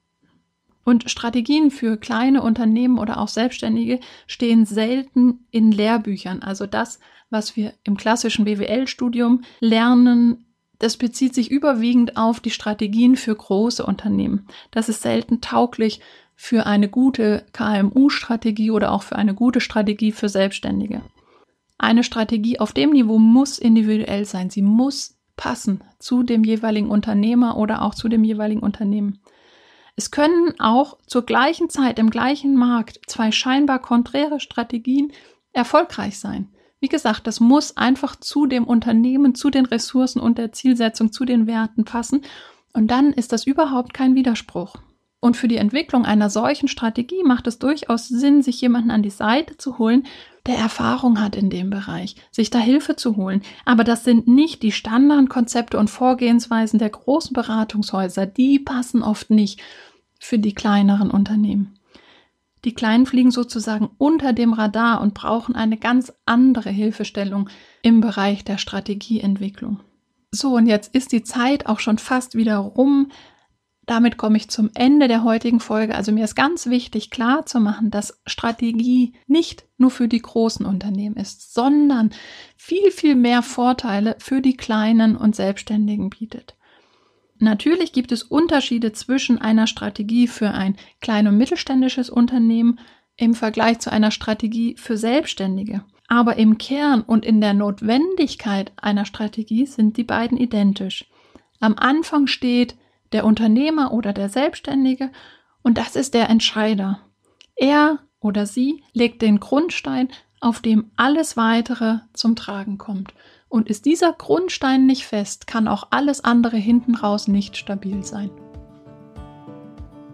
Und 0.86 1.10
Strategien 1.10 1.72
für 1.72 1.98
kleine 1.98 2.42
Unternehmen 2.42 3.00
oder 3.00 3.20
auch 3.20 3.30
Selbstständige 3.30 4.00
stehen 4.28 4.66
selten 4.66 5.46
in 5.50 5.72
Lehrbüchern. 5.72 6.44
Also 6.44 6.66
das, 6.66 7.00
was 7.30 7.56
wir 7.56 7.74
im 7.86 7.96
klassischen 7.96 8.44
BWL-Studium 8.44 9.44
lernen, 9.62 10.46
das 10.80 10.98
bezieht 10.98 11.34
sich 11.34 11.50
überwiegend 11.50 12.18
auf 12.18 12.42
die 12.42 12.50
Strategien 12.50 13.16
für 13.16 13.34
große 13.34 13.86
Unternehmen. 13.86 14.48
Das 14.72 14.90
ist 14.90 15.02
selten 15.02 15.40
tauglich 15.40 16.02
für 16.44 16.66
eine 16.66 16.90
gute 16.90 17.46
KMU-Strategie 17.54 18.70
oder 18.70 18.92
auch 18.92 19.04
für 19.04 19.16
eine 19.16 19.34
gute 19.34 19.62
Strategie 19.62 20.12
für 20.12 20.28
Selbstständige. 20.28 21.02
Eine 21.78 22.04
Strategie 22.04 22.60
auf 22.60 22.74
dem 22.74 22.90
Niveau 22.90 23.18
muss 23.18 23.58
individuell 23.58 24.26
sein. 24.26 24.50
Sie 24.50 24.62
muss 24.62 25.18
passen 25.38 25.86
zu 26.00 26.22
dem 26.22 26.44
jeweiligen 26.44 26.90
Unternehmer 26.90 27.56
oder 27.56 27.82
auch 27.82 27.96
zu 27.96 28.10
dem 28.10 28.26
jeweiligen 28.26 28.60
Unternehmen. 28.60 29.22
Es 29.96 30.12
können 30.12 30.54
auch 30.60 30.98
zur 31.08 31.26
gleichen 31.26 31.70
Zeit 31.70 31.98
im 31.98 32.10
gleichen 32.10 32.58
Markt 32.58 33.00
zwei 33.08 33.32
scheinbar 33.32 33.80
konträre 33.80 34.42
Strategien 34.42 35.14
erfolgreich 35.54 36.20
sein. 36.20 36.50
Wie 36.82 36.90
gesagt, 36.90 37.26
das 37.26 37.40
muss 37.40 37.78
einfach 37.78 38.18
zu 38.18 38.48
dem 38.48 38.66
Unternehmen, 38.66 39.34
zu 39.34 39.50
den 39.50 39.66
Ressourcen 39.66 40.20
und 40.20 40.38
der 40.38 40.52
Zielsetzung, 40.52 41.14
zu 41.14 41.24
den 41.24 41.48
Werten 41.48 41.86
passen. 41.86 42.22
Und 42.74 42.92
dann 42.92 43.14
ist 43.14 43.32
das 43.32 43.48
überhaupt 43.48 43.94
kein 43.94 44.14
Widerspruch. 44.14 44.76
Und 45.24 45.38
für 45.38 45.48
die 45.48 45.56
Entwicklung 45.56 46.04
einer 46.04 46.30
solchen 46.30 46.68
Strategie 46.68 47.24
macht 47.24 47.48
es 47.48 47.58
durchaus 47.58 48.10
Sinn, 48.10 48.42
sich 48.42 48.60
jemanden 48.60 48.92
an 48.92 49.04
die 49.04 49.10
Seite 49.10 49.56
zu 49.56 49.78
holen, 49.78 50.06
der 50.46 50.58
Erfahrung 50.58 51.22
hat 51.22 51.38
in 51.38 51.50
dem 51.50 51.70
Bereich, 51.70 52.18
sich 52.30 52.50
da 52.50 52.60
Hilfe 52.60 52.98
zu 52.98 53.16
holen. 53.16 53.42
Aber 53.64 53.86
das 53.86 54.04
sind 54.04 54.28
nicht 54.28 54.64
die 54.64 54.74
Standardkonzepte 54.74 55.78
und 55.78 55.90
Vorgehensweisen 55.90 56.78
der 56.78 56.90
großen 56.90 57.34
Beratungshäuser. 57.34 58.26
Die 58.26 58.60
passen 58.60 59.02
oft 59.02 59.30
nicht 59.30 59.62
für 60.20 60.40
die 60.40 60.54
kleineren 60.54 61.10
Unternehmen. 61.10 61.80
Die 62.66 62.74
Kleinen 62.74 63.06
fliegen 63.06 63.32
sozusagen 63.32 63.92
unter 63.98 64.34
dem 64.34 64.52
Radar 64.52 65.00
und 65.00 65.14
brauchen 65.14 65.56
eine 65.56 65.78
ganz 65.78 66.12
andere 66.26 66.70
Hilfestellung 66.70 67.50
im 67.82 68.02
Bereich 68.02 68.44
der 68.44 68.58
Strategieentwicklung. 68.58 69.80
So, 70.32 70.56
und 70.56 70.66
jetzt 70.66 70.94
ist 70.94 71.14
die 71.14 71.24
Zeit 71.24 71.68
auch 71.68 71.80
schon 71.80 71.98
fast 71.98 72.36
wieder 72.36 72.58
rum 72.58 73.10
damit 73.86 74.18
komme 74.18 74.38
ich 74.38 74.50
zum 74.50 74.70
Ende 74.74 75.08
der 75.08 75.24
heutigen 75.24 75.60
Folge. 75.60 75.96
Also 75.96 76.12
mir 76.12 76.24
ist 76.24 76.36
ganz 76.36 76.68
wichtig 76.68 77.10
klar 77.10 77.46
zu 77.46 77.60
machen, 77.60 77.92
dass 77.92 78.22
Strategie 78.26 79.14
nicht 79.28 79.66
nur 79.78 79.92
für 79.92 80.08
die 80.08 80.22
großen 80.22 80.66
Unternehmen 80.66 81.18
ist, 81.18 81.54
sondern 81.54 82.12
viel, 82.56 82.92
viel 82.92 83.16
mehr 83.16 83.42
Vorteile 83.42 84.16
für 84.20 84.42
die 84.42 84.56
kleinen 84.56 85.18
und 85.18 85.36
Selbstständigen 85.36 86.10
bietet. 86.10 86.56
Natürlich 87.40 87.92
gibt 87.92 88.14
es 88.14 88.24
Unterschiede 88.24 88.94
zwischen 88.94 89.38
einer 89.38 89.68
Strategie 89.68 90.28
für 90.28 90.52
ein 90.52 90.78
klein- 91.02 91.28
und 91.28 91.38
mittelständisches 91.38 92.10
Unternehmen 92.10 92.80
im 93.18 93.34
Vergleich 93.34 93.80
zu 93.80 93.92
einer 93.92 94.12
Strategie 94.12 94.76
für 94.78 94.98
Selbstständige. 94.98 95.84
Aber 96.08 96.38
im 96.38 96.58
Kern 96.58 97.02
und 97.02 97.26
in 97.26 97.42
der 97.42 97.54
Notwendigkeit 97.54 98.72
einer 98.78 99.06
Strategie 99.06 99.66
sind 99.66 99.98
die 99.98 100.04
beiden 100.04 100.38
identisch. 100.38 101.06
Am 101.60 101.76
Anfang 101.76 102.28
steht 102.28 102.76
der 103.14 103.26
Unternehmer 103.26 103.94
oder 103.94 104.14
der 104.14 104.30
Selbstständige 104.30 105.12
und 105.62 105.78
das 105.78 105.96
ist 105.96 106.14
der 106.14 106.30
Entscheider. 106.30 107.00
Er 107.56 108.00
oder 108.20 108.46
sie 108.46 108.84
legt 108.94 109.22
den 109.22 109.40
Grundstein, 109.40 110.10
auf 110.40 110.60
dem 110.60 110.92
alles 110.98 111.38
weitere 111.38 112.00
zum 112.14 112.36
Tragen 112.36 112.78
kommt. 112.78 113.14
Und 113.48 113.70
ist 113.70 113.86
dieser 113.86 114.14
Grundstein 114.14 114.86
nicht 114.86 115.06
fest, 115.06 115.48
kann 115.48 115.68
auch 115.68 115.88
alles 115.92 116.24
andere 116.24 116.58
hinten 116.58 116.96
raus 116.96 117.28
nicht 117.28 117.56
stabil 117.56 118.04
sein. 118.04 118.32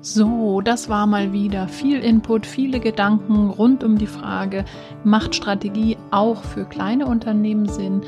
So, 0.01 0.62
das 0.62 0.88
war 0.88 1.07
mal 1.07 1.33
wieder 1.33 1.67
viel 1.67 1.99
Input, 1.99 2.45
viele 2.45 2.79
Gedanken 2.79 3.49
rund 3.49 3.83
um 3.83 3.97
die 3.97 4.07
Frage, 4.07 4.65
macht 5.03 5.35
Strategie 5.35 5.97
auch 6.12 6.43
für 6.43 6.65
kleine 6.65 7.05
Unternehmen 7.05 7.67
Sinn? 7.67 8.01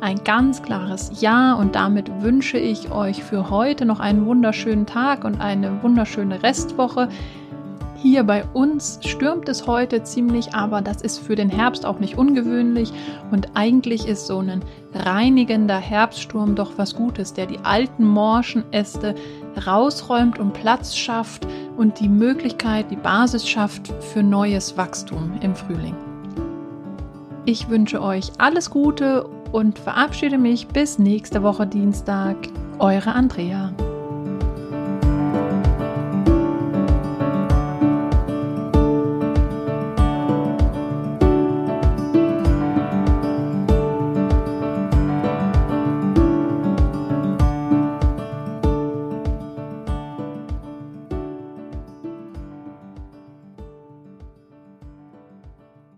Ein 0.00 0.22
ganz 0.24 0.62
klares 0.62 1.20
Ja 1.20 1.54
und 1.54 1.74
damit 1.74 2.22
wünsche 2.22 2.58
ich 2.58 2.90
euch 2.90 3.22
für 3.22 3.50
heute 3.50 3.86
noch 3.86 4.00
einen 4.00 4.26
wunderschönen 4.26 4.86
Tag 4.86 5.24
und 5.24 5.40
eine 5.40 5.82
wunderschöne 5.82 6.42
Restwoche. 6.42 7.08
Hier 7.96 8.24
bei 8.24 8.44
uns 8.52 9.00
stürmt 9.02 9.48
es 9.48 9.66
heute 9.66 10.02
ziemlich, 10.02 10.54
aber 10.54 10.82
das 10.82 11.00
ist 11.00 11.18
für 11.18 11.34
den 11.34 11.48
Herbst 11.48 11.86
auch 11.86 11.98
nicht 11.98 12.18
ungewöhnlich 12.18 12.92
und 13.30 13.48
eigentlich 13.54 14.06
ist 14.06 14.26
so 14.26 14.38
ein 14.38 14.62
reinigender 14.94 15.78
Herbststurm 15.78 16.54
doch 16.54 16.72
was 16.76 16.94
Gutes, 16.94 17.32
der 17.32 17.46
die 17.46 17.58
alten 17.62 18.04
morschen 18.04 18.64
Äste 18.70 19.14
rausräumt 19.66 20.38
und 20.38 20.52
Platz 20.52 20.94
schafft 20.94 21.46
und 21.76 21.98
die 21.98 22.08
Möglichkeit, 22.08 22.90
die 22.90 22.96
Basis 22.96 23.48
schafft 23.48 23.88
für 24.00 24.22
neues 24.22 24.76
Wachstum 24.76 25.32
im 25.40 25.54
Frühling. 25.54 25.96
Ich 27.46 27.70
wünsche 27.70 28.02
euch 28.02 28.30
alles 28.38 28.70
Gute 28.70 29.26
und 29.52 29.78
verabschiede 29.78 30.38
mich 30.38 30.68
bis 30.68 30.98
nächste 30.98 31.42
Woche 31.42 31.66
Dienstag. 31.66 32.36
Eure 32.78 33.12
Andrea. 33.12 33.72